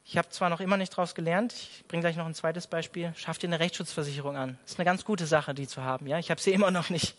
Ich 0.04 0.16
habe 0.16 0.28
zwar 0.28 0.50
noch 0.50 0.60
immer 0.60 0.76
nicht 0.76 0.92
daraus 0.92 1.14
gelernt, 1.14 1.52
ich 1.52 1.84
bringe 1.86 2.02
gleich 2.02 2.16
noch 2.16 2.26
ein 2.26 2.34
zweites 2.34 2.66
Beispiel. 2.66 3.12
Schaff 3.16 3.38
dir 3.38 3.48
eine 3.48 3.60
Rechtsschutzversicherung 3.60 4.36
an. 4.36 4.58
Das 4.62 4.72
ist 4.72 4.78
eine 4.78 4.84
ganz 4.84 5.04
gute 5.04 5.26
Sache, 5.26 5.54
die 5.54 5.66
zu 5.66 5.82
haben. 5.82 6.06
Ja? 6.06 6.18
Ich 6.18 6.30
habe 6.30 6.40
sie 6.40 6.52
immer 6.52 6.70
noch 6.70 6.88
nicht. 6.88 7.16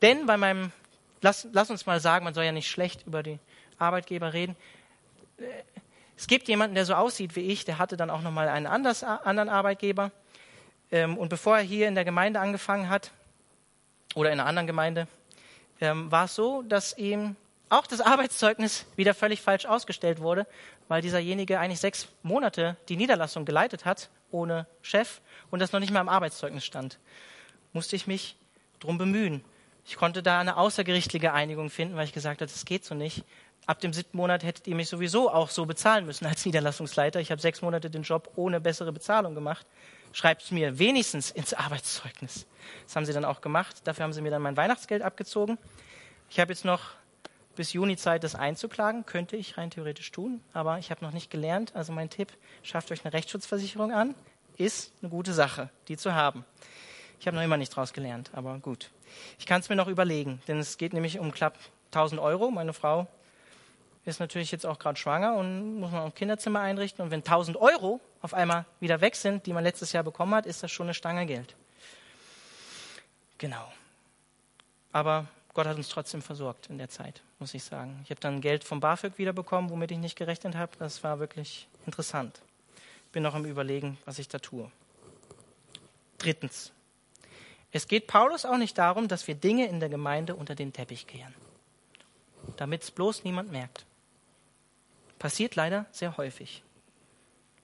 Denn 0.00 0.24
bei 0.24 0.38
meinem, 0.38 0.72
lass, 1.20 1.46
lass 1.52 1.70
uns 1.70 1.84
mal 1.84 2.00
sagen, 2.00 2.24
man 2.24 2.32
soll 2.32 2.44
ja 2.44 2.52
nicht 2.52 2.70
schlecht 2.70 3.06
über 3.06 3.22
die 3.22 3.38
Arbeitgeber 3.82 4.32
reden. 4.32 4.56
Es 6.16 6.26
gibt 6.26 6.48
jemanden, 6.48 6.74
der 6.74 6.84
so 6.84 6.94
aussieht 6.94 7.36
wie 7.36 7.40
ich, 7.40 7.64
der 7.64 7.78
hatte 7.78 7.96
dann 7.96 8.10
auch 8.10 8.22
noch 8.22 8.30
mal 8.30 8.48
einen 8.48 8.66
anders, 8.66 9.02
anderen 9.02 9.48
Arbeitgeber 9.48 10.12
ähm, 10.90 11.18
und 11.18 11.28
bevor 11.28 11.56
er 11.56 11.62
hier 11.62 11.88
in 11.88 11.94
der 11.94 12.04
Gemeinde 12.04 12.40
angefangen 12.40 12.88
hat, 12.88 13.10
oder 14.14 14.30
in 14.30 14.38
einer 14.38 14.48
anderen 14.48 14.66
Gemeinde, 14.66 15.08
ähm, 15.80 16.10
war 16.10 16.26
es 16.26 16.34
so, 16.34 16.62
dass 16.62 16.96
ihm 16.96 17.36
auch 17.70 17.86
das 17.86 18.00
Arbeitszeugnis 18.02 18.86
wieder 18.96 19.14
völlig 19.14 19.40
falsch 19.40 19.66
ausgestellt 19.66 20.20
wurde, 20.20 20.46
weil 20.88 21.02
dieserjenige 21.02 21.58
eigentlich 21.58 21.80
sechs 21.80 22.08
Monate 22.22 22.76
die 22.88 22.96
Niederlassung 22.96 23.44
geleitet 23.44 23.84
hat, 23.84 24.10
ohne 24.30 24.66
Chef, 24.82 25.20
und 25.50 25.60
das 25.60 25.72
noch 25.72 25.80
nicht 25.80 25.92
mal 25.92 26.00
im 26.00 26.08
Arbeitszeugnis 26.08 26.64
stand. 26.64 26.98
Musste 27.72 27.96
ich 27.96 28.06
mich 28.06 28.36
drum 28.80 28.98
bemühen. 28.98 29.42
Ich 29.84 29.96
konnte 29.96 30.22
da 30.22 30.38
eine 30.40 30.56
außergerichtliche 30.56 31.32
Einigung 31.32 31.70
finden, 31.70 31.96
weil 31.96 32.04
ich 32.04 32.12
gesagt 32.12 32.40
habe, 32.40 32.50
das 32.50 32.64
geht 32.64 32.84
so 32.84 32.94
nicht. 32.94 33.24
Ab 33.66 33.80
dem 33.80 33.92
siebten 33.92 34.16
Monat 34.16 34.42
hättet 34.42 34.66
ihr 34.66 34.74
mich 34.74 34.88
sowieso 34.88 35.30
auch 35.30 35.48
so 35.48 35.66
bezahlen 35.66 36.04
müssen 36.04 36.26
als 36.26 36.44
Niederlassungsleiter. 36.44 37.20
Ich 37.20 37.30
habe 37.30 37.40
sechs 37.40 37.62
Monate 37.62 37.90
den 37.90 38.02
Job 38.02 38.32
ohne 38.34 38.60
bessere 38.60 38.92
Bezahlung 38.92 39.34
gemacht 39.34 39.66
schreibt 40.12 40.42
es 40.42 40.50
mir 40.50 40.78
wenigstens 40.78 41.30
ins 41.30 41.54
Arbeitszeugnis. 41.54 42.46
Das 42.86 42.96
haben 42.96 43.06
sie 43.06 43.12
dann 43.12 43.24
auch 43.24 43.40
gemacht. 43.40 43.80
Dafür 43.84 44.04
haben 44.04 44.12
sie 44.12 44.20
mir 44.20 44.30
dann 44.30 44.42
mein 44.42 44.56
Weihnachtsgeld 44.56 45.02
abgezogen. 45.02 45.58
Ich 46.30 46.38
habe 46.38 46.52
jetzt 46.52 46.64
noch 46.64 46.92
bis 47.56 47.72
Juni 47.72 47.96
Zeit, 47.96 48.24
das 48.24 48.34
einzuklagen. 48.34 49.04
Könnte 49.04 49.36
ich 49.36 49.58
rein 49.58 49.70
theoretisch 49.70 50.10
tun, 50.10 50.40
aber 50.52 50.78
ich 50.78 50.90
habe 50.90 51.04
noch 51.04 51.12
nicht 51.12 51.30
gelernt. 51.30 51.74
Also 51.74 51.92
mein 51.92 52.10
Tipp, 52.10 52.32
schafft 52.62 52.92
euch 52.92 53.04
eine 53.04 53.12
Rechtsschutzversicherung 53.12 53.92
an. 53.92 54.14
Ist 54.56 54.92
eine 55.00 55.10
gute 55.10 55.32
Sache, 55.32 55.70
die 55.88 55.96
zu 55.96 56.14
haben. 56.14 56.44
Ich 57.18 57.26
habe 57.26 57.36
noch 57.36 57.44
immer 57.44 57.56
nicht 57.56 57.74
draus 57.74 57.92
gelernt, 57.92 58.30
aber 58.34 58.58
gut. 58.58 58.90
Ich 59.38 59.46
kann 59.46 59.60
es 59.60 59.68
mir 59.68 59.76
noch 59.76 59.88
überlegen, 59.88 60.42
denn 60.48 60.58
es 60.58 60.76
geht 60.76 60.92
nämlich 60.92 61.18
um 61.18 61.32
knapp 61.32 61.58
1000 61.86 62.20
Euro. 62.20 62.50
Meine 62.50 62.72
Frau 62.72 63.06
ist 64.04 64.20
natürlich 64.20 64.50
jetzt 64.50 64.66
auch 64.66 64.78
gerade 64.78 64.98
schwanger 64.98 65.34
und 65.34 65.78
muss 65.78 65.92
man 65.92 66.04
ein 66.04 66.14
Kinderzimmer 66.14 66.60
einrichten. 66.60 67.04
Und 67.04 67.10
wenn 67.10 67.20
1000 67.20 67.56
Euro 67.56 68.00
auf 68.20 68.34
einmal 68.34 68.64
wieder 68.80 69.00
weg 69.00 69.14
sind, 69.14 69.46
die 69.46 69.52
man 69.52 69.62
letztes 69.62 69.92
Jahr 69.92 70.02
bekommen 70.02 70.34
hat, 70.34 70.46
ist 70.46 70.62
das 70.62 70.70
schon 70.72 70.86
eine 70.86 70.94
Stange 70.94 71.26
Geld. 71.26 71.54
Genau. 73.38 73.72
Aber 74.92 75.26
Gott 75.54 75.66
hat 75.66 75.76
uns 75.76 75.88
trotzdem 75.88 76.22
versorgt 76.22 76.68
in 76.68 76.78
der 76.78 76.88
Zeit, 76.88 77.22
muss 77.38 77.54
ich 77.54 77.62
sagen. 77.62 78.00
Ich 78.04 78.10
habe 78.10 78.20
dann 78.20 78.40
Geld 78.40 78.64
vom 78.64 78.80
BAföG 78.80 79.18
wiederbekommen, 79.18 79.70
womit 79.70 79.90
ich 79.90 79.98
nicht 79.98 80.16
gerechnet 80.16 80.56
habe. 80.56 80.72
Das 80.78 81.04
war 81.04 81.18
wirklich 81.18 81.68
interessant. 81.86 82.40
Ich 83.06 83.12
bin 83.12 83.22
noch 83.22 83.34
im 83.34 83.44
Überlegen, 83.44 83.98
was 84.04 84.18
ich 84.18 84.28
da 84.28 84.38
tue. 84.38 84.70
Drittens. 86.18 86.72
Es 87.70 87.86
geht 87.86 88.06
Paulus 88.06 88.44
auch 88.44 88.58
nicht 88.58 88.76
darum, 88.78 89.08
dass 89.08 89.26
wir 89.28 89.34
Dinge 89.34 89.66
in 89.66 89.80
der 89.80 89.88
Gemeinde 89.88 90.34
unter 90.34 90.54
den 90.54 90.72
Teppich 90.72 91.06
kehren, 91.06 91.34
damit 92.56 92.82
es 92.82 92.90
bloß 92.90 93.24
niemand 93.24 93.50
merkt. 93.50 93.86
Passiert 95.22 95.54
leider 95.54 95.86
sehr 95.92 96.16
häufig. 96.16 96.64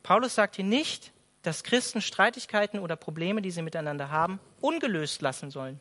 Paulus 0.05 0.37
sagt 0.37 0.55
hier 0.55 0.65
nicht, 0.65 1.11
dass 1.43 1.65
Christen 1.65 2.01
Streitigkeiten 2.01 2.79
oder 2.79 2.95
Probleme, 2.95 3.43
die 3.43 3.51
sie 3.51 3.63
miteinander 3.63 4.13
haben, 4.13 4.39
ungelöst 4.61 5.23
lassen 5.23 5.51
sollen. 5.51 5.81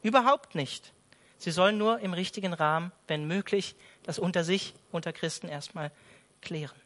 Überhaupt 0.00 0.54
nicht. 0.54 0.94
Sie 1.36 1.50
sollen 1.50 1.76
nur 1.76 1.98
im 1.98 2.14
richtigen 2.14 2.54
Rahmen, 2.54 2.92
wenn 3.08 3.26
möglich, 3.26 3.76
das 4.04 4.18
unter 4.18 4.42
sich, 4.42 4.72
unter 4.90 5.12
Christen 5.12 5.48
erstmal 5.48 5.92
klären. 6.40 6.80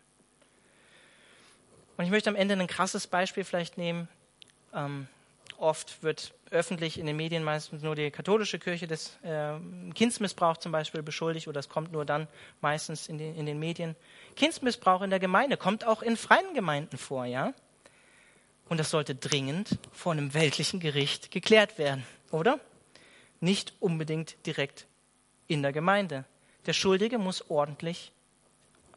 Und 1.96 2.04
ich 2.04 2.10
möchte 2.10 2.30
am 2.30 2.36
Ende 2.36 2.56
ein 2.56 2.66
krasses 2.66 3.06
Beispiel 3.06 3.44
vielleicht 3.44 3.78
nehmen. 3.78 4.08
Ähm, 4.74 5.06
oft 5.60 6.02
wird 6.02 6.34
öffentlich 6.50 6.98
in 6.98 7.06
den 7.06 7.16
Medien 7.16 7.44
meistens 7.44 7.82
nur 7.82 7.94
die 7.94 8.10
katholische 8.10 8.58
Kirche 8.58 8.86
des 8.86 9.18
äh, 9.22 9.52
Kindsmissbrauchs 9.94 10.60
zum 10.60 10.72
Beispiel 10.72 11.02
beschuldigt 11.02 11.48
oder 11.48 11.60
es 11.60 11.68
kommt 11.68 11.92
nur 11.92 12.04
dann 12.04 12.26
meistens 12.60 13.08
in 13.08 13.18
den, 13.18 13.36
in 13.36 13.46
den 13.46 13.58
Medien. 13.58 13.94
Kindsmissbrauch 14.36 15.02
in 15.02 15.10
der 15.10 15.20
Gemeinde 15.20 15.56
kommt 15.56 15.84
auch 15.84 16.02
in 16.02 16.16
freien 16.16 16.54
Gemeinden 16.54 16.98
vor, 16.98 17.24
ja? 17.24 17.52
Und 18.68 18.78
das 18.78 18.90
sollte 18.90 19.14
dringend 19.14 19.78
vor 19.92 20.12
einem 20.12 20.32
weltlichen 20.32 20.80
Gericht 20.80 21.30
geklärt 21.30 21.78
werden, 21.78 22.04
oder? 22.30 22.60
Nicht 23.40 23.74
unbedingt 23.80 24.36
direkt 24.46 24.86
in 25.46 25.62
der 25.62 25.72
Gemeinde. 25.72 26.24
Der 26.66 26.72
Schuldige 26.72 27.18
muss 27.18 27.50
ordentlich 27.50 28.12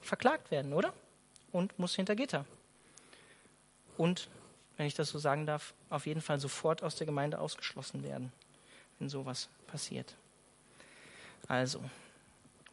verklagt 0.01 0.51
werden, 0.51 0.73
oder? 0.73 0.93
Und 1.51 1.77
muss 1.79 1.95
hinter 1.95 2.15
Gitter. 2.15 2.45
Und 3.97 4.29
wenn 4.77 4.87
ich 4.87 4.95
das 4.95 5.09
so 5.09 5.19
sagen 5.19 5.45
darf, 5.45 5.73
auf 5.89 6.05
jeden 6.05 6.21
Fall 6.21 6.39
sofort 6.39 6.83
aus 6.83 6.95
der 6.95 7.05
Gemeinde 7.05 7.39
ausgeschlossen 7.39 8.03
werden, 8.03 8.31
wenn 8.99 9.09
sowas 9.09 9.49
passiert. 9.67 10.15
Also, 11.47 11.83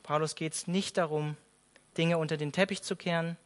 Paulus 0.03 0.35
geht 0.35 0.55
es 0.55 0.67
nicht 0.67 0.97
darum, 0.97 1.37
Dinge 1.97 2.19
unter 2.19 2.37
den 2.37 2.53
Teppich 2.53 2.83
zu 2.83 2.97
kehren 2.97 3.37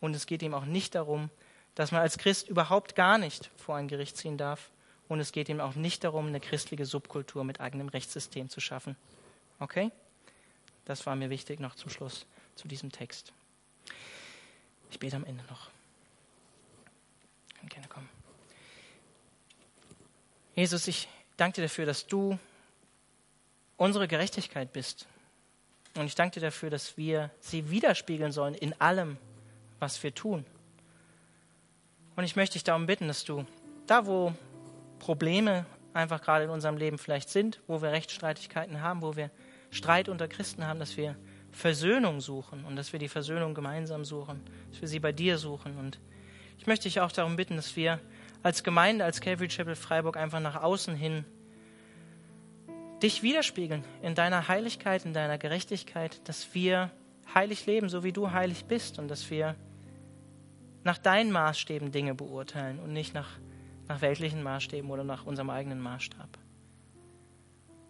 und 0.00 0.14
es 0.14 0.26
geht 0.26 0.42
ihm 0.42 0.54
auch 0.54 0.64
nicht 0.64 0.94
darum, 0.94 1.30
dass 1.74 1.92
man 1.92 2.00
als 2.00 2.18
Christ 2.18 2.48
überhaupt 2.48 2.94
gar 2.94 3.18
nicht 3.18 3.50
vor 3.56 3.76
ein 3.76 3.88
Gericht 3.88 4.16
ziehen 4.16 4.38
darf 4.38 4.70
und 5.08 5.20
es 5.20 5.32
geht 5.32 5.48
ihm 5.48 5.60
auch 5.60 5.74
nicht 5.74 6.04
darum, 6.04 6.26
eine 6.26 6.40
christliche 6.40 6.86
Subkultur 6.86 7.44
mit 7.44 7.60
eigenem 7.60 7.88
Rechtssystem 7.88 8.48
zu 8.48 8.60
schaffen. 8.60 8.96
Okay? 9.60 9.90
Das 10.84 11.06
war 11.06 11.16
mir 11.16 11.30
wichtig 11.30 11.60
noch 11.60 11.74
zum 11.74 11.90
Schluss 11.90 12.26
zu 12.54 12.66
diesem 12.66 12.90
Text. 12.90 13.32
Ich 14.90 14.98
bete 14.98 15.16
am 15.16 15.24
Ende 15.24 15.44
noch. 15.50 15.70
Gerne 17.76 17.88
kommen. 17.88 18.08
Jesus, 20.54 20.88
ich 20.88 21.08
danke 21.36 21.56
dir 21.56 21.62
dafür, 21.66 21.84
dass 21.84 22.06
du 22.06 22.38
unsere 23.76 24.08
Gerechtigkeit 24.08 24.72
bist. 24.72 25.06
Und 25.94 26.06
ich 26.06 26.14
danke 26.14 26.40
dir 26.40 26.46
dafür, 26.46 26.70
dass 26.70 26.96
wir 26.96 27.30
sie 27.38 27.68
widerspiegeln 27.68 28.32
sollen 28.32 28.54
in 28.54 28.80
allem, 28.80 29.18
was 29.78 30.02
wir 30.02 30.14
tun. 30.14 30.46
Und 32.16 32.24
ich 32.24 32.34
möchte 32.34 32.54
dich 32.54 32.64
darum 32.64 32.86
bitten, 32.86 33.08
dass 33.08 33.24
du 33.24 33.44
da, 33.86 34.06
wo 34.06 34.32
Probleme 34.98 35.66
einfach 35.92 36.22
gerade 36.22 36.46
in 36.46 36.50
unserem 36.50 36.78
Leben 36.78 36.96
vielleicht 36.96 37.28
sind, 37.28 37.60
wo 37.66 37.82
wir 37.82 37.90
Rechtsstreitigkeiten 37.92 38.80
haben, 38.80 39.02
wo 39.02 39.16
wir 39.16 39.30
Streit 39.70 40.08
unter 40.08 40.28
Christen 40.28 40.66
haben, 40.66 40.80
dass 40.80 40.96
wir 40.96 41.14
Versöhnung 41.50 42.22
suchen 42.22 42.64
und 42.64 42.76
dass 42.76 42.94
wir 42.94 43.00
die 43.00 43.10
Versöhnung 43.10 43.52
gemeinsam 43.52 44.06
suchen, 44.06 44.42
dass 44.70 44.80
wir 44.80 44.88
sie 44.88 44.98
bei 44.98 45.12
dir 45.12 45.36
suchen 45.36 45.76
und 45.76 45.98
ich 46.66 46.68
möchte 46.68 46.88
dich 46.88 47.00
auch 47.00 47.12
darum 47.12 47.36
bitten, 47.36 47.54
dass 47.54 47.76
wir 47.76 48.00
als 48.42 48.64
Gemeinde, 48.64 49.04
als 49.04 49.20
Calvary 49.20 49.46
Chapel 49.46 49.76
Freiburg 49.76 50.16
einfach 50.16 50.40
nach 50.40 50.60
außen 50.60 50.96
hin 50.96 51.24
dich 53.00 53.22
widerspiegeln 53.22 53.84
in 54.02 54.16
deiner 54.16 54.48
Heiligkeit, 54.48 55.04
in 55.04 55.14
deiner 55.14 55.38
Gerechtigkeit, 55.38 56.28
dass 56.28 56.52
wir 56.56 56.90
heilig 57.32 57.66
leben, 57.66 57.88
so 57.88 58.02
wie 58.02 58.10
du 58.10 58.32
heilig 58.32 58.64
bist 58.64 58.98
und 58.98 59.06
dass 59.06 59.30
wir 59.30 59.54
nach 60.82 60.98
deinen 60.98 61.30
Maßstäben 61.30 61.92
Dinge 61.92 62.16
beurteilen 62.16 62.80
und 62.80 62.92
nicht 62.92 63.14
nach, 63.14 63.38
nach 63.86 64.00
weltlichen 64.00 64.42
Maßstäben 64.42 64.90
oder 64.90 65.04
nach 65.04 65.24
unserem 65.24 65.50
eigenen 65.50 65.78
Maßstab. 65.78 66.36